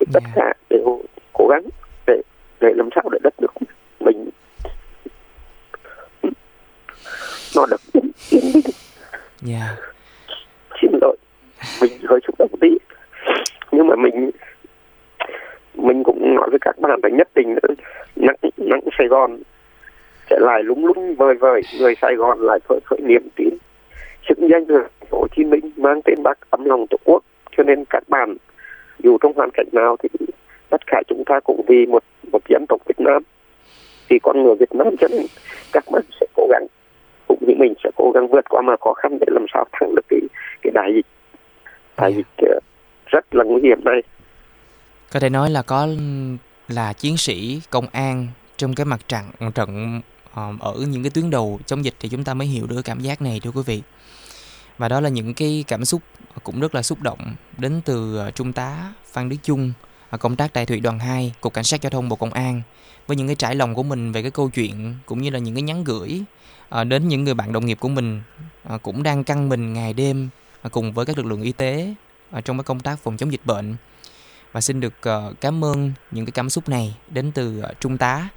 Thì 0.00 0.06
tất 0.12 0.22
cả 0.34 0.52
đều 0.70 1.02
cố 1.32 1.46
gắng 1.50 1.62
để 2.06 2.22
để 2.60 2.72
làm 2.76 2.88
sao 2.94 3.04
để 3.12 3.18
đất 3.22 3.34
nước 3.40 3.52
mình 4.00 4.30
nó 7.56 7.66
được 7.66 7.80
yên 8.30 8.52
bình. 8.54 8.62
Yeah. 9.48 9.78
xin 10.82 10.90
lỗi 11.00 11.16
mình 11.80 11.92
hơi 12.08 12.20
xúc 12.26 12.34
động 12.38 12.50
tí. 12.60 12.68
Nhưng 13.72 13.86
mà 13.86 13.96
mình 13.96 14.30
mình 15.74 16.02
cũng 16.04 16.34
nói 16.34 16.48
với 16.50 16.58
các 16.60 16.78
bạn 16.78 17.00
là 17.02 17.08
nhất 17.08 17.28
định 17.34 17.56
nắng 18.16 18.36
nắng 18.56 18.80
Sài 18.98 19.06
Gòn 19.08 19.38
sẽ 20.30 20.38
lại 20.40 20.62
lúng 20.62 20.86
lúng 20.86 21.14
vời 21.14 21.34
vời 21.34 21.62
người 21.78 21.94
Sài 22.02 22.14
Gòn 22.14 22.38
lại 22.40 22.58
khởi 22.68 22.80
khởi 22.84 22.98
niềm 23.02 23.28
tin. 23.36 23.54
Xứng 24.28 24.48
danh 24.50 24.66
được 24.66 24.86
Hồ 25.10 25.26
Chí 25.36 25.44
Minh 25.44 25.70
mang 25.76 26.02
tên 26.04 26.22
Bác 26.22 26.50
ấm 26.50 26.64
lòng 26.64 26.86
Tổ 26.90 26.96
quốc. 27.04 27.24
Cho 27.56 27.62
nên 27.62 27.84
các 27.90 28.08
bạn 28.08 28.36
dù 28.98 29.18
trong 29.20 29.32
hoàn 29.32 29.50
cảnh 29.54 29.66
nào 29.72 29.96
thì 30.02 30.08
tất 30.70 30.86
cả 30.86 31.02
chúng 31.08 31.22
ta 31.26 31.40
cũng 31.40 31.62
vì 31.68 31.86
một 31.86 32.02
một 32.32 32.42
dân 32.48 32.64
tộc 32.68 32.80
Việt 32.86 33.00
Nam. 33.00 33.22
Thì 34.08 34.18
con 34.18 34.42
người 34.42 34.54
Việt 34.54 34.74
Nam 34.74 34.96
cho 35.00 35.08
nên 35.10 35.26
các 35.72 35.84
bạn 35.92 36.02
sẽ 36.20 36.26
cố 36.36 36.46
gắng 36.50 36.66
cũng 37.28 37.38
như 37.40 37.54
mình 37.58 37.74
sẽ 37.84 37.90
cố 37.96 38.10
gắng 38.14 38.28
vượt 38.28 38.48
qua 38.48 38.62
mà 38.62 38.76
khó 38.80 38.94
khăn 38.94 39.18
để 39.20 39.26
làm 39.30 39.46
sao 39.54 39.64
thắng 39.72 39.94
được 39.94 40.04
cái 40.08 40.20
cái 40.62 40.70
đại 40.74 40.92
dịch. 40.94 41.06
Đại 41.96 42.14
dịch 42.14 42.26
ờ, 42.36 42.58
rất 43.06 43.34
là 43.34 43.44
nguy 43.44 43.62
hiểm 43.62 43.84
này 43.84 44.02
có 45.12 45.20
thể 45.20 45.28
nói 45.28 45.50
là 45.50 45.62
có 45.62 45.88
là 46.68 46.92
chiến 46.92 47.16
sĩ 47.16 47.60
công 47.70 47.86
an 47.92 48.28
trong 48.56 48.74
cái 48.74 48.84
mặt 48.84 49.08
trận 49.08 49.50
trận 49.54 50.00
ờ, 50.34 50.52
ở 50.60 50.74
những 50.74 51.02
cái 51.02 51.10
tuyến 51.10 51.30
đầu 51.30 51.60
chống 51.66 51.84
dịch 51.84 51.94
thì 52.00 52.08
chúng 52.08 52.24
ta 52.24 52.34
mới 52.34 52.48
hiểu 52.48 52.66
được 52.66 52.82
cảm 52.82 53.00
giác 53.00 53.22
này, 53.22 53.40
thưa 53.40 53.50
quý 53.50 53.62
vị. 53.66 53.82
Và 54.78 54.88
đó 54.88 55.00
là 55.00 55.08
những 55.08 55.34
cái 55.34 55.64
cảm 55.68 55.84
xúc 55.84 56.02
cũng 56.42 56.60
rất 56.60 56.74
là 56.74 56.82
xúc 56.82 57.02
động 57.02 57.34
đến 57.58 57.80
từ 57.84 58.18
ờ, 58.18 58.30
trung 58.30 58.52
tá 58.52 58.92
Phan 59.12 59.28
Đức 59.28 59.36
Chung 59.42 59.72
công 60.20 60.36
tác 60.36 60.52
tại 60.52 60.66
thủy 60.66 60.80
đoàn 60.80 60.98
2 60.98 61.32
cục 61.40 61.52
cảnh 61.52 61.64
sát 61.64 61.82
giao 61.82 61.90
thông 61.90 62.08
bộ 62.08 62.16
công 62.16 62.32
an 62.32 62.62
với 63.06 63.16
những 63.16 63.26
cái 63.26 63.36
trải 63.36 63.54
lòng 63.54 63.74
của 63.74 63.82
mình 63.82 64.12
về 64.12 64.22
cái 64.22 64.30
câu 64.30 64.50
chuyện 64.50 64.94
cũng 65.06 65.22
như 65.22 65.30
là 65.30 65.38
những 65.38 65.54
cái 65.54 65.62
nhắn 65.62 65.84
gửi 65.84 66.22
ờ, 66.68 66.84
đến 66.84 67.08
những 67.08 67.24
người 67.24 67.34
bạn 67.34 67.52
đồng 67.52 67.66
nghiệp 67.66 67.78
của 67.80 67.88
mình 67.88 68.22
cũng 68.82 69.02
đang 69.02 69.24
căng 69.24 69.48
mình 69.48 69.72
ngày 69.72 69.92
đêm 69.92 70.28
cùng 70.70 70.92
với 70.92 71.06
các 71.06 71.18
lực 71.18 71.26
lượng 71.26 71.42
y 71.42 71.52
tế 71.52 71.94
trong 72.44 72.58
cái 72.58 72.64
công 72.64 72.80
tác 72.80 72.98
phòng 72.98 73.16
chống 73.16 73.32
dịch 73.32 73.40
bệnh 73.44 73.76
và 74.54 74.60
xin 74.60 74.80
được 74.80 74.94
uh, 75.08 75.40
cảm 75.40 75.64
ơn 75.64 75.92
những 76.10 76.26
cái 76.26 76.32
cảm 76.32 76.50
xúc 76.50 76.68
này 76.68 76.96
đến 77.10 77.32
từ 77.32 77.58
uh, 77.58 77.80
trung 77.80 77.98
tá. 77.98 78.28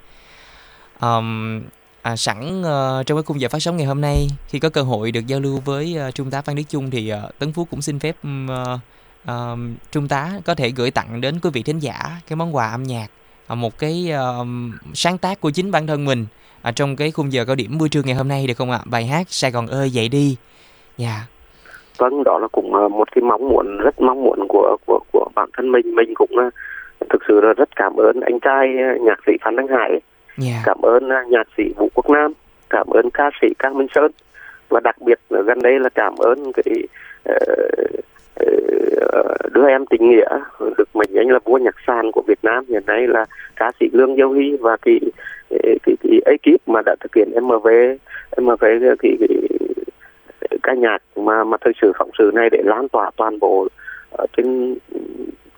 Um, 1.02 1.62
à, 2.02 2.16
sẵn 2.16 2.62
uh, 2.62 3.06
trong 3.06 3.18
cái 3.18 3.24
khung 3.24 3.42
giờ 3.42 3.50
phát 3.50 3.60
sóng 3.60 3.78
ngày 3.78 3.86
hôm 3.86 4.02
nay 4.02 4.28
khi 4.48 4.60
có 4.60 4.70
cơ 4.70 4.82
hội 4.82 5.12
được 5.12 5.28
giao 5.28 5.40
lưu 5.40 5.62
với 5.66 5.98
uh, 6.08 6.16
trung 6.16 6.32
tá 6.32 6.42
phan 6.42 6.56
đức 6.56 6.64
chung 6.70 6.92
thì 6.92 7.14
uh, 7.14 7.40
tấn 7.40 7.54
phú 7.54 7.66
cũng 7.66 7.82
xin 7.82 8.00
phép 8.00 8.16
uh, 8.22 8.80
uh, 9.32 9.60
trung 9.92 10.08
tá 10.08 10.32
có 10.46 10.56
thể 10.56 10.70
gửi 10.70 10.92
tặng 10.92 11.22
đến 11.22 11.40
quý 11.40 11.50
vị 11.54 11.64
thính 11.64 11.80
giả 11.80 12.22
cái 12.28 12.36
món 12.36 12.56
quà 12.56 12.72
âm 12.72 12.84
nhạc 12.84 13.08
uh, 13.52 13.58
một 13.58 13.78
cái 13.78 14.12
uh, 14.42 14.48
sáng 14.94 15.18
tác 15.18 15.42
của 15.42 15.52
chính 15.52 15.72
bản 15.72 15.88
thân 15.88 16.06
mình 16.06 16.26
uh, 16.70 16.76
trong 16.76 16.96
cái 16.96 17.12
khung 17.12 17.34
giờ 17.34 17.46
cao 17.46 17.56
điểm 17.56 17.78
buổi 17.78 17.90
trưa 17.90 18.04
ngày 18.04 18.16
hôm 18.16 18.28
nay 18.28 18.48
được 18.48 18.58
không 18.58 18.72
ạ? 18.72 18.82
Bài 18.86 19.06
hát 19.06 19.28
sài 19.30 19.52
gòn 19.52 19.68
ơi 19.68 19.92
dậy 19.92 20.10
đi. 20.10 20.36
Dạ. 20.98 21.08
yeah 21.08 21.37
vâng 21.98 22.24
đó 22.24 22.40
là 22.40 22.48
cũng 22.48 22.76
ờ, 22.76 22.88
một 22.88 23.12
cái 23.12 23.22
mong 23.22 23.50
muốn 23.50 23.78
rất 23.78 24.02
mong 24.02 24.24
muốn 24.24 24.48
của 24.50 24.78
của 24.86 25.00
của 25.12 25.30
bản 25.36 25.50
thân 25.58 25.72
mình 25.72 25.96
mình 25.96 26.14
cũng 26.16 26.30
ờ, 26.38 26.50
thực 27.10 27.22
sự 27.28 27.42
là 27.42 27.54
rất 27.54 27.76
cảm 27.76 27.96
ơn 27.96 28.20
anh 28.20 28.40
trai 28.40 28.78
ờ, 28.78 28.96
nhạc 29.02 29.20
sĩ 29.26 29.32
phan 29.42 29.56
đăng 29.56 29.68
hải 29.68 29.90
yeah. 29.90 30.02
Dạ. 30.38 30.62
cảm 30.64 30.82
ơn 30.82 31.10
nhạc 31.30 31.48
sĩ 31.58 31.64
vũ 31.78 31.90
quốc 31.94 32.10
nam 32.10 32.34
cảm 32.70 32.88
ơn 32.88 33.10
ca 33.10 33.30
sĩ 33.42 33.48
ca 33.60 33.70
minh 33.70 33.88
sơn 33.96 34.12
và 34.70 34.80
đặc 34.84 34.96
biệt 35.02 35.20
gần 35.30 35.62
đây 35.62 35.80
là 35.80 35.90
cảm 35.90 36.16
ơn 36.18 36.52
cái 36.54 36.84
uh, 37.30 37.98
đứa 39.54 39.68
em 39.68 39.86
tình 39.86 40.10
nghĩa 40.10 40.28
được 40.60 40.96
mệnh 40.96 41.10
danh 41.12 41.30
là 41.30 41.40
vua 41.46 41.58
nhạc 41.58 41.76
sàn 41.88 42.12
của 42.12 42.22
Việt 42.28 42.40
Nam 42.44 42.66
hiện 42.70 42.84
nay 42.86 43.08
là 43.08 43.26
ca 43.56 43.72
sĩ 43.80 43.86
Lương 43.94 44.16
Diêu 44.16 44.32
Hy 44.32 44.58
và 44.60 44.78
cái 44.82 45.00
cái, 45.50 45.78
cái, 45.84 45.96
cái 46.04 46.20
ekip 46.26 46.68
mà 46.68 46.82
đã 46.86 46.96
thực 47.00 47.16
hiện 47.16 47.32
MV 47.42 47.68
MV 48.42 48.62
cái, 48.62 48.80
cái, 49.00 49.18
cái 49.20 49.28
ca 50.64 50.74
nhạc 50.74 50.98
mà 51.16 51.44
mà 51.44 51.58
thời 51.62 51.74
sự 51.82 51.92
phóng 52.00 52.10
sự 52.18 52.32
này 52.34 52.50
để 52.52 52.62
lan 52.64 52.90
tỏa 52.90 53.12
toàn 53.16 53.40
bộ 53.40 53.68
ở 54.12 54.26
trên 54.38 54.78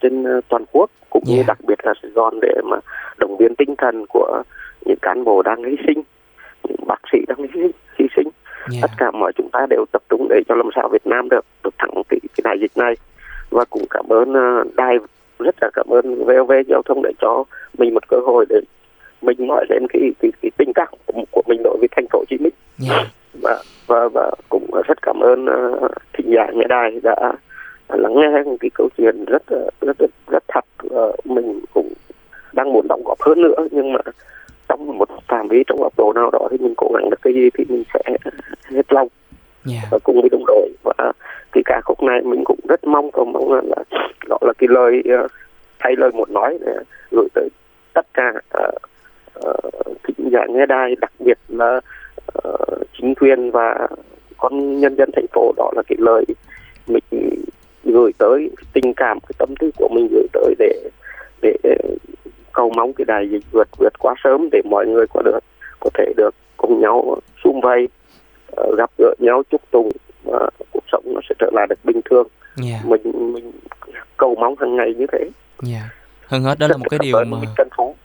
trên 0.02 0.24
ờ, 0.24 0.42
toàn 0.50 0.66
quốc 0.72 0.90
cũng 1.10 1.24
yeah. 1.28 1.38
như 1.38 1.44
đặc 1.48 1.58
biệt 1.68 1.80
là 1.84 1.94
Sài 2.02 2.12
Gòn 2.12 2.40
để 2.42 2.54
mà 2.64 2.78
động 3.18 3.38
viên 3.38 3.56
tinh 3.56 3.76
thần 3.78 4.06
của 4.10 4.44
những 4.86 4.98
cán 5.02 5.24
bộ 5.24 5.42
đang 5.42 5.64
hy 5.64 5.76
sinh 5.88 6.02
những 6.64 6.88
bác 6.88 7.02
sĩ 7.12 7.18
đang 7.28 7.38
hy, 7.38 7.62
hy 8.00 8.06
sinh 8.16 8.28
yeah. 8.72 8.82
tất 8.82 8.92
cả 8.98 9.12
mọi 9.12 9.32
chúng 9.36 9.50
ta 9.50 9.66
đều 9.70 9.86
tập 9.92 10.02
trung 10.10 10.28
để 10.30 10.42
cho 10.48 10.56
làm 10.56 10.70
sao 10.76 10.90
Việt 10.90 11.08
Nam 11.08 11.30
được 11.30 11.46
được 11.64 11.74
thắng 11.78 11.92
cái, 12.10 12.20
cái 12.24 12.42
đại 12.44 12.58
dịch 12.62 12.78
này 12.78 12.94
và 13.50 13.66
cũng 13.66 13.86
cảm 13.90 14.06
ơn 14.10 14.30
uh, 14.32 14.76
đài 14.76 14.98
rất 15.40 15.56
là 15.62 15.70
cảm 15.74 15.86
ơn 15.90 16.26
VOV 16.26 16.52
giao 16.68 16.82
thông 16.86 17.02
để 17.04 17.12
cho 17.22 17.44
mình 17.78 17.94
một 17.94 18.08
cơ 18.08 18.18
hội 18.20 18.46
để 18.50 18.62
mình 19.22 19.48
nói 19.48 19.66
lên 19.70 19.88
cái 19.90 20.02
cái, 20.20 20.32
cái 20.42 20.52
tình 20.58 20.72
cảm 20.76 20.88
của, 21.06 21.24
của 21.32 21.42
mình 21.48 21.62
đối 21.64 21.78
với 21.80 21.88
thành 21.96 22.06
phố 22.12 22.20
Hồ 22.20 22.26
Chí 22.30 22.38
Minh 22.38 22.54
yeah. 22.90 23.08
Và 23.34 23.62
và 23.88 24.08
và 24.08 24.32
cũng 24.50 24.72
rất 24.88 25.02
cảm 25.02 25.20
ơn 25.20 25.46
uh, 25.46 25.92
thính 26.14 26.32
giả 26.32 26.48
nghe 26.54 26.66
đài 26.70 27.00
đã 27.04 27.34
lắng 27.90 28.16
nghe 28.16 28.44
cái 28.60 28.70
câu 28.74 28.90
chuyện 28.98 29.26
rất 29.26 29.44
rất 29.82 29.98
rất, 30.00 30.12
rất 30.28 30.44
thật. 30.48 30.66
Uh, 30.86 31.26
mình 31.26 31.60
cũng 31.74 31.94
đang 32.54 32.74
muốn 32.74 32.88
đóng 32.90 33.04
góp 33.06 33.22
hơn 33.22 33.42
nữa 33.42 33.68
nhưng 33.72 33.94
mà 33.94 34.00
trong 34.68 34.98
một 34.98 35.10
phạm 35.28 35.48
vi 35.48 35.64
trong 35.68 35.82
góc 35.82 35.94
độ 35.98 36.14
nào 36.16 36.30
đó 36.32 36.48
thì 36.52 36.58
mình 36.58 36.74
cố 36.78 36.92
gắng 36.94 37.10
được 37.10 37.22
cái 37.22 37.34
gì 37.34 37.50
thì 37.54 37.66
mình 37.70 37.84
sẽ 37.94 38.00
hết 38.72 38.94
lòng. 38.94 39.08
Yeah. 39.72 39.84
và 39.92 40.00
cùng 40.04 40.22
với 40.22 40.30
đồng 40.30 40.46
đội. 40.48 40.70
Và 40.84 41.12
cái 41.52 41.62
ca 41.66 41.82
khúc 41.86 42.04
này 42.04 42.22
mình 42.22 42.44
cũng 42.46 42.60
rất 42.70 42.84
mong 42.84 43.12
cầu 43.12 43.26
mong 43.26 43.54
là, 43.54 43.62
là 43.66 43.84
đó 44.28 44.38
là 44.42 44.54
cái 44.58 44.68
lời 44.72 45.04
thay 45.80 45.96
lời 45.98 46.12
một 46.12 46.30
nói 46.30 46.58
để 46.66 46.74
gửi 47.12 47.28
tới 47.34 47.50
tất 47.94 48.06
cả 48.14 48.34
uh, 48.58 48.76
uh, 49.48 49.86
thính 50.04 50.30
giả 50.32 50.46
nghe 50.50 50.66
đài 50.66 50.96
đặc 51.02 51.12
biệt 51.20 51.38
là 51.48 51.82
uh, 52.48 52.88
chính 52.98 53.16
quyền 53.16 53.52
và 53.52 53.88
con 54.38 54.80
nhân 54.80 54.96
dân 54.96 55.10
thành 55.16 55.26
phố 55.34 55.54
đó 55.58 55.72
là 55.76 55.82
cái 55.88 55.96
lời 56.00 56.26
mình 56.88 57.04
gửi 57.84 58.12
tới 58.18 58.50
tình 58.74 58.94
cảm 58.94 59.20
cái 59.20 59.34
tâm 59.38 59.50
tư 59.60 59.72
của 59.78 59.90
mình 59.92 60.08
gửi 60.12 60.28
tới 60.34 60.56
để 60.60 60.90
để 61.42 61.56
cầu 62.54 62.72
mong 62.76 62.94
cái 62.94 63.06
đại 63.06 63.30
dịch 63.30 63.44
vượt 63.52 63.68
vượt 63.78 64.00
quá 64.00 64.16
sớm 64.24 64.50
để 64.52 64.62
mọi 64.66 64.88
người 64.88 65.06
có 65.14 65.22
được 65.22 65.40
có 65.80 65.90
thể 65.94 66.14
được 66.18 66.36
cùng 66.58 66.82
nhau 66.82 67.18
xung 67.44 67.62
vầy 67.62 67.88
uh, 68.62 68.78
gặp 68.78 68.90
gỡ 68.98 69.16
nhau 69.20 69.44
chúc 69.52 69.62
tụng 69.72 69.90
và 70.24 70.50
cuộc 70.72 70.84
sống 70.92 71.04
nó 71.06 71.22
sẽ 71.30 71.36
trở 71.40 71.50
lại 71.54 71.68
được 71.70 71.80
bình 71.84 72.02
thường 72.10 72.28
yeah. 72.70 72.86
mình 72.86 73.34
mình 73.34 73.52
cầu 74.18 74.36
mong 74.36 74.56
hàng 74.60 74.76
ngày 74.76 74.94
như 74.98 75.06
thế 75.12 75.30
yeah. 75.72 75.84
hơn 76.26 76.44
hết 76.44 76.60
đó 76.60 76.68
là 76.68 76.78
một 76.78 76.86
cái 76.90 77.00
điều 77.04 77.18
mà 77.26 77.38
Trân 77.58 77.68
Phú. 77.78 77.96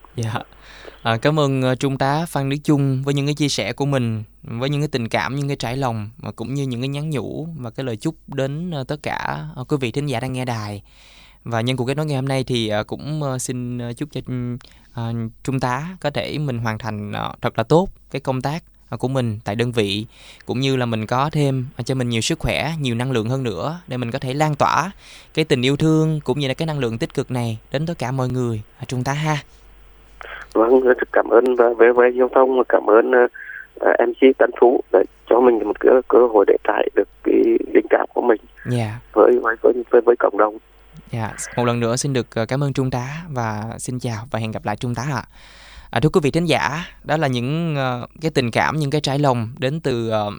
À, 1.05 1.17
cảm 1.17 1.41
ơn 1.41 1.63
ờ, 1.63 1.75
Trung 1.75 1.99
tá 1.99 2.27
Phan 2.27 2.51
Đức 2.51 2.57
Chung 2.65 3.03
với 3.03 3.15
những 3.15 3.27
cái 3.27 3.35
chia 3.35 3.49
sẻ 3.49 3.73
của 3.73 3.87
mình, 3.87 4.23
với 4.43 4.71
những 4.71 4.81
cái 4.81 4.89
tình 4.89 5.09
cảm, 5.09 5.37
những 5.37 5.49
cái 5.49 5.57
trải 5.57 5.77
lòng 5.77 6.11
và 6.17 6.33
cũng 6.33 6.55
như 6.55 6.63
những 6.63 6.81
cái 6.81 6.89
nhắn 6.89 7.11
nhủ 7.11 7.49
và 7.59 7.71
cái 7.71 7.85
lời 7.85 7.97
chúc 7.97 8.15
đến 8.35 8.71
ờ, 8.71 8.85
tất 8.85 9.03
cả 9.03 9.47
ờ, 9.55 9.65
quý 9.65 9.77
vị 9.81 9.93
thính 9.93 10.07
giả 10.07 10.21
đang 10.21 10.33
nghe 10.33 10.45
đài. 10.45 10.83
Và 11.45 11.61
nhân 11.61 11.77
cuộc 11.77 11.85
kết 11.85 11.95
nối 11.95 12.07
ngày 12.07 12.17
hôm 12.17 12.29
nay 12.29 12.45
thì 12.45 12.73
cũng 12.87 13.23
xin 13.41 13.79
chúc 13.95 14.09
cho 14.13 14.21
Trung 15.45 15.61
tá 15.61 15.97
có 16.01 16.11
thể 16.11 16.39
mình 16.39 16.59
hoàn 16.59 16.79
thành 16.79 17.13
thật 17.43 17.59
là 17.59 17.65
tốt 17.65 17.89
cái 18.11 18.21
công 18.21 18.43
tác 18.43 18.65
của 18.99 19.09
mình 19.09 19.41
tại 19.45 19.57
đơn 19.57 19.73
vị 19.73 20.07
cũng 20.47 20.61
như 20.61 20.77
là 20.77 20.87
mình 20.87 21.07
có 21.07 21.31
thêm 21.31 21.67
cho 21.85 21.95
mình 21.95 22.09
nhiều 22.09 22.21
sức 22.21 22.39
khỏe, 22.39 22.75
nhiều 22.81 22.95
năng 22.95 23.11
lượng 23.11 23.29
hơn 23.29 23.43
nữa 23.43 23.81
để 23.87 23.97
mình 23.97 24.11
có 24.11 24.19
thể 24.19 24.35
lan 24.35 24.55
tỏa 24.55 24.91
cái 25.35 25.45
tình 25.45 25.63
yêu 25.63 25.77
thương 25.77 26.21
cũng 26.21 26.39
như 26.39 26.49
là 26.49 26.55
cái 26.55 26.67
năng 26.67 26.79
lượng 26.79 26.99
tích 26.99 27.15
cực 27.15 27.31
này 27.31 27.59
đến 27.73 27.87
tất 27.87 27.99
cả 27.99 28.11
mọi 28.11 28.29
người. 28.29 28.63
À, 28.79 28.85
Trung 28.89 29.05
tá 29.05 29.13
ha. 29.13 29.43
Vâng, 30.55 30.81
rất 30.81 31.13
cảm 31.13 31.29
ơn 31.29 31.45
và 31.57 31.69
về 31.79 31.93
về 31.97 32.11
giao 32.19 32.29
thông 32.35 32.59
và 32.59 32.65
cảm 32.69 32.87
ơn 32.87 33.11
uh, 33.11 33.31
MC 34.09 34.39
Tân 34.39 34.51
Phú 34.61 34.81
để 34.93 35.03
cho 35.31 35.41
mình 35.41 35.59
một 35.65 35.81
cái 35.81 35.93
cơ 36.09 36.19
hội 36.33 36.45
để 36.49 36.57
trải 36.65 36.89
được 36.95 37.09
cái 37.25 37.43
linh 37.75 37.87
cảm 37.91 38.07
của 38.15 38.23
mình 38.23 38.41
yeah. 38.77 38.93
với, 39.13 39.39
với 39.43 39.57
với 39.63 39.73
với 39.91 40.01
với 40.01 40.17
cộng 40.19 40.39
đồng. 40.39 40.59
Dạ, 41.11 41.21
yeah. 41.21 41.35
một 41.57 41.65
lần 41.65 41.81
nữa 41.81 41.97
xin 41.97 42.13
được 42.13 42.27
cảm 42.49 42.65
ơn 42.65 42.73
Trung 42.73 42.91
tá 42.91 43.07
và 43.31 43.65
xin 43.79 43.99
chào 43.99 44.25
và 44.31 44.39
hẹn 44.39 44.51
gặp 44.51 44.65
lại 44.65 44.77
Trung 44.77 44.95
tá 44.95 45.03
ạ. 45.13 45.25
À, 45.91 46.01
thưa 46.01 46.09
quý 46.09 46.21
vị 46.23 46.31
thính 46.31 46.45
giả, 46.45 46.85
đó 47.05 47.17
là 47.17 47.29
những 47.29 47.77
uh, 47.77 48.11
cái 48.21 48.31
tình 48.35 48.51
cảm, 48.51 48.77
những 48.77 48.91
cái 48.91 49.01
trái 49.01 49.19
lòng 49.19 49.49
đến 49.59 49.81
từ 49.81 50.11
uh, 50.11 50.35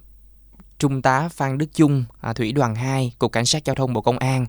Trung 0.80 1.02
tá 1.02 1.30
Phan 1.32 1.58
Đức 1.58 1.66
Chung, 1.74 2.04
à, 2.22 2.34
Thủy 2.34 2.52
đoàn 2.52 2.76
2, 2.76 3.14
Cục 3.20 3.32
Cảnh 3.32 3.46
sát 3.46 3.66
Giao 3.66 3.76
thông 3.76 3.94
Bộ 3.94 4.02
Công 4.02 4.18
an. 4.18 4.46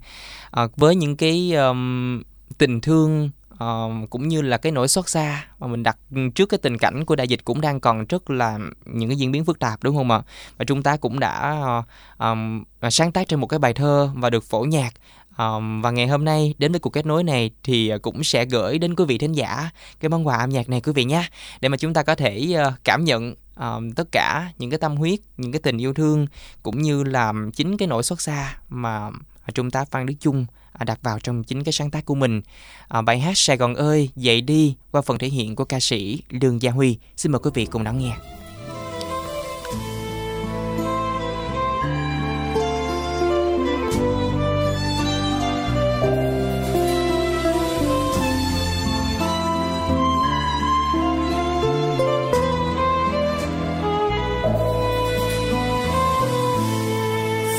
À, 0.50 0.62
với 0.76 0.96
những 0.96 1.16
cái 1.16 1.52
um, 1.54 2.22
tình 2.58 2.80
thương 2.80 3.30
uh, 3.64 4.10
cũng 4.10 4.28
như 4.28 4.42
là 4.42 4.56
cái 4.56 4.72
nỗi 4.72 4.88
xót 4.88 5.08
xa 5.08 5.44
mà 5.58 5.66
mình 5.66 5.82
đặt 5.82 5.98
trước 6.34 6.46
cái 6.46 6.58
tình 6.58 6.78
cảnh 6.78 7.04
của 7.04 7.16
đại 7.16 7.28
dịch 7.28 7.44
cũng 7.44 7.60
đang 7.60 7.80
còn 7.80 8.06
rất 8.06 8.30
là 8.30 8.58
những 8.84 9.08
cái 9.08 9.16
diễn 9.16 9.32
biến 9.32 9.44
phức 9.44 9.58
tạp 9.58 9.82
đúng 9.82 9.96
không 9.96 10.10
ạ? 10.10 10.22
Và 10.56 10.64
chúng 10.64 10.82
ta 10.82 10.96
cũng 10.96 11.20
đã 11.20 11.62
uh, 11.78 11.84
um, 12.18 12.64
sáng 12.90 13.12
tác 13.12 13.28
trên 13.28 13.40
một 13.40 13.46
cái 13.46 13.58
bài 13.58 13.74
thơ 13.74 14.10
và 14.14 14.30
được 14.30 14.44
phổ 14.44 14.60
nhạc 14.60 14.94
Um, 15.38 15.82
và 15.82 15.90
ngày 15.90 16.06
hôm 16.06 16.24
nay 16.24 16.54
đến 16.58 16.72
với 16.72 16.80
cuộc 16.80 16.90
kết 16.90 17.06
nối 17.06 17.24
này 17.24 17.50
thì 17.62 17.92
cũng 18.02 18.24
sẽ 18.24 18.44
gửi 18.44 18.78
đến 18.78 18.94
quý 18.94 19.04
vị 19.04 19.18
thính 19.18 19.32
giả 19.32 19.70
cái 20.00 20.08
món 20.08 20.26
quà 20.26 20.36
âm 20.36 20.50
nhạc 20.50 20.68
này 20.68 20.80
quý 20.80 20.92
vị 20.92 21.04
nhé 21.04 21.28
để 21.60 21.68
mà 21.68 21.76
chúng 21.76 21.94
ta 21.94 22.02
có 22.02 22.14
thể 22.14 22.56
uh, 22.68 22.72
cảm 22.84 23.04
nhận 23.04 23.34
um, 23.56 23.92
tất 23.92 24.08
cả 24.12 24.52
những 24.58 24.70
cái 24.70 24.78
tâm 24.78 24.96
huyết 24.96 25.20
những 25.36 25.52
cái 25.52 25.60
tình 25.60 25.78
yêu 25.78 25.94
thương 25.94 26.26
cũng 26.62 26.82
như 26.82 27.04
là 27.04 27.32
chính 27.54 27.76
cái 27.76 27.88
nỗi 27.88 28.02
xót 28.02 28.20
xa 28.20 28.54
mà 28.68 29.10
À, 29.46 29.50
trung 29.54 29.70
tá 29.70 29.84
phan 29.84 30.06
đức 30.06 30.14
chung 30.20 30.46
à, 30.72 30.84
đặt 30.84 30.98
vào 31.02 31.18
trong 31.18 31.44
chính 31.44 31.64
cái 31.64 31.72
sáng 31.72 31.90
tác 31.90 32.04
của 32.04 32.14
mình. 32.14 32.42
À, 32.88 33.02
bài 33.02 33.20
hát 33.20 33.32
sài 33.38 33.56
gòn 33.56 33.74
ơi 33.74 34.10
dậy 34.16 34.40
đi 34.40 34.76
qua 34.90 35.02
phần 35.02 35.18
thể 35.18 35.28
hiện 35.28 35.56
của 35.56 35.64
ca 35.64 35.80
sĩ 35.80 36.22
lương 36.30 36.62
gia 36.62 36.70
huy. 36.70 36.98
Xin 37.16 37.32
mời 37.32 37.40
quý 37.42 37.50
vị 37.54 37.66
cùng 37.66 37.82
lắng 37.82 37.98
nghe. 37.98 38.12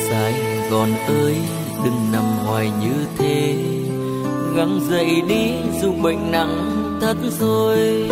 Sài 0.10 0.34
Gòn 0.70 0.94
ơi 1.08 1.36
đừng 1.84 2.12
nằm 2.12 2.24
hoài 2.46 2.72
như 2.82 3.06
thế. 3.18 3.56
Gắng 4.56 4.80
dậy 4.90 5.22
đi, 5.28 5.52
dù 5.82 5.94
bệnh 6.04 6.32
nặng 6.32 6.74
thật 7.02 7.18
rồi, 7.40 8.10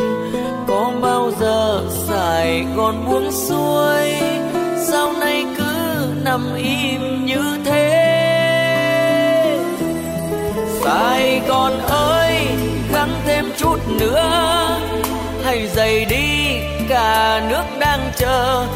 có 0.67 0.91
bao 1.01 1.32
giờ 1.39 1.84
Sài 2.08 2.65
Gòn 2.75 3.06
buông 3.06 3.32
xuôi? 3.32 4.12
Sao 4.88 5.13
nay 5.19 5.45
cứ 5.58 5.73
nằm 6.23 6.56
im 6.56 7.25
như 7.25 7.58
thế? 7.65 8.01
Sài 10.84 11.41
Gòn 11.47 11.73
ơi, 11.88 12.47
gắng 12.93 13.13
thêm 13.25 13.45
chút 13.58 13.78
nữa, 13.99 14.80
hãy 15.43 15.67
dậy 15.75 16.06
đi, 16.06 16.60
cả 16.89 17.47
nước 17.49 17.63
đang 17.80 18.12
chờ. 18.17 18.67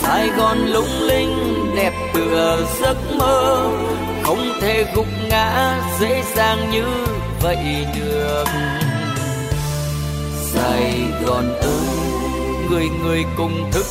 Sài 0.00 0.28
Gòn 0.28 0.58
lung 0.58 1.00
linh, 1.00 1.54
đẹp 1.76 1.92
tựa 2.14 2.58
giấc 2.80 2.96
mơ 3.16 3.70
không 4.24 4.52
thể 4.60 4.84
gục 4.94 5.06
ngã 5.28 5.78
dễ 6.00 6.22
dàng 6.36 6.70
như 6.72 6.84
vậy 7.42 7.86
được. 7.94 8.44
Sài 10.52 11.02
Gòn 11.26 11.54
ơi, 11.60 12.08
người 12.70 12.86
người 13.02 13.24
cùng 13.36 13.70
thức, 13.72 13.86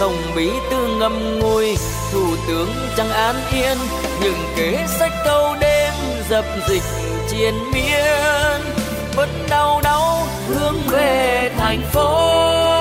tổng 0.00 0.16
bí 0.36 0.50
thư 0.70 0.96
ngâm 0.98 1.38
ngùi, 1.38 1.76
thủ 2.12 2.36
tướng 2.48 2.68
chẳng 2.96 3.10
an 3.10 3.36
yên 3.52 3.78
những 4.22 4.38
kế 4.56 4.86
sách 4.98 5.12
câu 5.24 5.56
đêm 5.60 5.92
dập 6.28 6.44
dịch 6.68 6.82
chiến 7.28 7.54
miên. 7.72 8.60
Vẫn 9.16 9.28
đau 9.50 9.80
đau 9.84 10.26
hướng 10.48 10.76
về 10.88 11.50
thành 11.58 11.82
phố. 11.92 12.71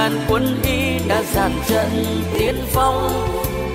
Ngàn 0.00 0.20
quân 0.28 0.62
y 0.62 1.08
đã 1.08 1.22
dàn 1.22 1.52
trận 1.68 1.88
tiến 2.38 2.54
phong. 2.72 3.12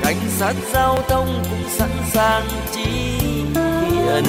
Cảnh 0.03 0.21
sát 0.37 0.53
giao 0.73 0.97
thông 1.07 1.43
cũng 1.49 1.69
sẵn 1.69 1.89
sàng 2.13 2.47
chi 2.71 3.19
viện 3.63 4.23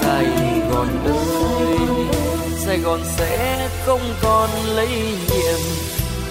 Sài 0.00 0.26
Gòn 0.70 0.88
ơi, 1.06 1.78
Sài 2.56 2.78
Gòn 2.78 3.00
sẽ 3.04 3.68
không 3.86 4.00
còn 4.22 4.50
lấy 4.66 4.88
nhiệm. 5.30 5.60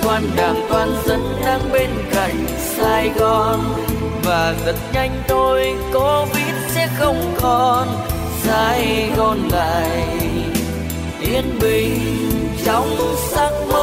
Toàn 0.02 0.24
đảng, 0.36 0.66
toàn 0.70 0.96
dân 1.06 1.22
đang 1.46 1.72
bên 1.74 1.90
cạnh 2.14 2.46
Sài 2.60 3.10
Gòn. 3.10 3.60
Và 4.24 4.56
rất 4.66 4.76
nhanh 4.94 5.24
thôi, 5.28 5.74
Covid 5.94 6.56
sẽ 6.70 6.88
không 7.00 7.36
còn. 7.42 7.88
Sài 8.44 9.12
Gòn 9.18 9.50
lại 9.52 10.08
yên 11.22 11.60
bình 11.62 12.41
trong 12.66 13.16
sắc 13.18 13.52
mơ 13.72 13.81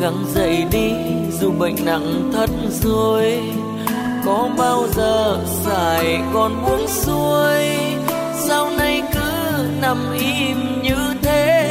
gắng 0.00 0.24
dậy 0.34 0.64
đi, 0.70 0.92
dù 1.40 1.52
bệnh 1.58 1.76
nặng 1.84 2.30
thật 2.32 2.50
rồi, 2.82 3.42
có 4.26 4.48
bao 4.58 4.86
giờ 4.96 5.38
Sài 5.64 6.20
còn 6.34 6.62
buông 6.62 6.88
xuôi? 6.88 7.64
Sau 8.34 8.70
này 8.78 9.02
cứ 9.14 9.20
nằm 9.82 10.12
im 10.18 10.82
như 10.82 11.14
thế? 11.22 11.66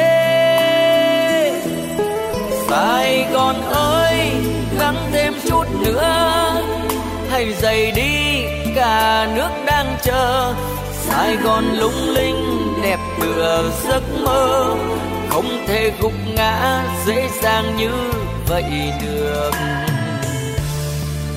Sài 2.70 3.26
Gòn 3.34 3.56
ơi, 3.72 4.32
gắng 4.80 5.10
thêm 5.12 5.34
chút 5.50 5.66
nữa, 5.86 6.54
hãy 7.30 7.54
dậy 7.62 7.92
đi, 7.96 8.44
cả 8.76 9.28
nước 9.36 9.50
đang 9.66 9.98
chờ. 10.04 10.54
Sài 10.94 11.36
Gòn 11.36 11.64
lung 11.64 12.10
linh, 12.14 12.74
đẹp 12.84 13.00
tựa 13.22 13.72
giấc 13.88 14.04
mơ 14.24 14.76
không 15.30 15.66
thể 15.68 15.92
gục 16.02 16.14
ngã, 16.36 16.84
dễ 17.06 17.30
dàng 17.42 17.78
như 17.78 17.92
vậy 18.48 18.94
được. 19.02 19.52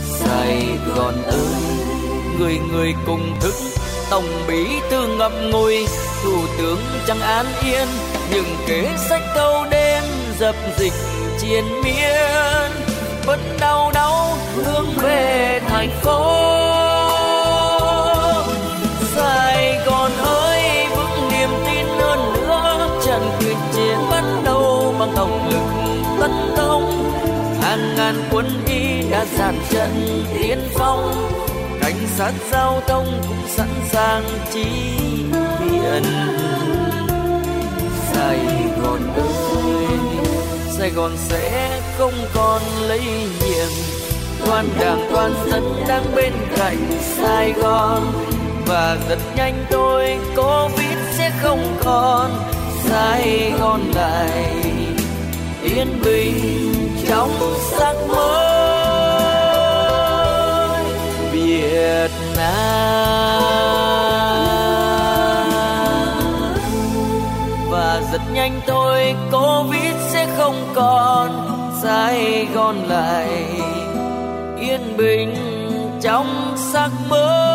Sài 0.05 0.67
Gòn 0.97 1.23
ơi, 1.23 1.63
người 2.39 2.59
người 2.73 2.95
cùng 3.07 3.37
thức 3.41 3.55
tổng 4.11 4.45
bí 4.49 4.67
thư 4.91 5.17
ngập 5.19 5.33
ngùi. 5.51 5.87
Thủ 6.25 6.47
tướng 6.59 6.79
chẳng 7.07 7.21
an 7.21 7.47
yên 7.65 7.89
những 8.31 8.57
kế 8.67 8.89
sách 9.09 9.23
câu 9.35 9.65
đêm 9.71 10.03
dập 10.39 10.55
dịch 10.79 10.93
chiến 11.41 11.65
miên. 11.85 12.71
Vẫn 13.27 13.41
đau 13.61 13.91
đau 13.95 14.39
hướng 14.55 14.87
về 15.03 15.61
thành 15.69 15.91
phố. 16.03 16.33
Sài 19.17 19.52
hàng 27.73 27.95
ngàn 27.97 28.15
quân 28.31 28.47
y 28.67 29.11
đã 29.11 29.25
dàn 29.39 29.55
trận 29.71 30.25
tiến 30.35 30.59
phong. 30.75 31.31
Cảnh 31.81 32.07
sát 32.17 32.33
giao 32.51 32.83
thông 32.87 33.21
cũng 33.29 33.49
sẵn 33.49 33.69
sàng 33.93 34.23
chi 34.53 34.65
viện 35.61 36.03
Sài 38.13 38.39
Gòn 38.83 39.01
ơi, 39.17 39.87
Sài 40.79 40.91
Gòn 40.91 41.13
sẽ 41.17 41.81
không 41.99 42.13
còn 42.35 42.63
lây 42.89 43.05
nhiễm 43.41 43.69
toàn 44.47 44.69
đảng, 44.81 45.09
toàn 45.13 45.35
dân 45.51 45.85
đang 45.89 46.05
bên 46.15 46.33
cạnh 46.57 47.01
Sài 47.01 47.53
Gòn. 47.53 48.03
Và 48.67 48.97
rất 49.09 49.19
nhanh 49.37 49.65
thôi, 49.71 50.19
Covid 50.37 50.99
sẽ 51.19 51.33
không 51.43 51.77
còn. 51.85 52.31
Sài 52.85 53.53
Gòn 53.61 53.81
lại 53.95 54.55
yên 55.63 56.01
bình 56.05 56.72
trong 57.09 57.31
sắc 57.61 57.95
mới 58.09 58.43
Việt 61.33 62.11
Nam. 62.37 63.43
Và 67.71 68.01
rất 68.13 68.21
nhanh 68.33 68.61
thôi, 68.67 69.15
Covid 69.33 69.95
sẽ 70.13 70.27
không 70.37 70.73
còn. 70.75 71.49
Sài 71.83 72.47
Gòn 72.55 72.77
lại 72.89 73.29
yên 74.61 74.97
bình 74.97 75.35
trong 76.03 76.55
sắc 76.73 76.91
mơ. 77.09 77.52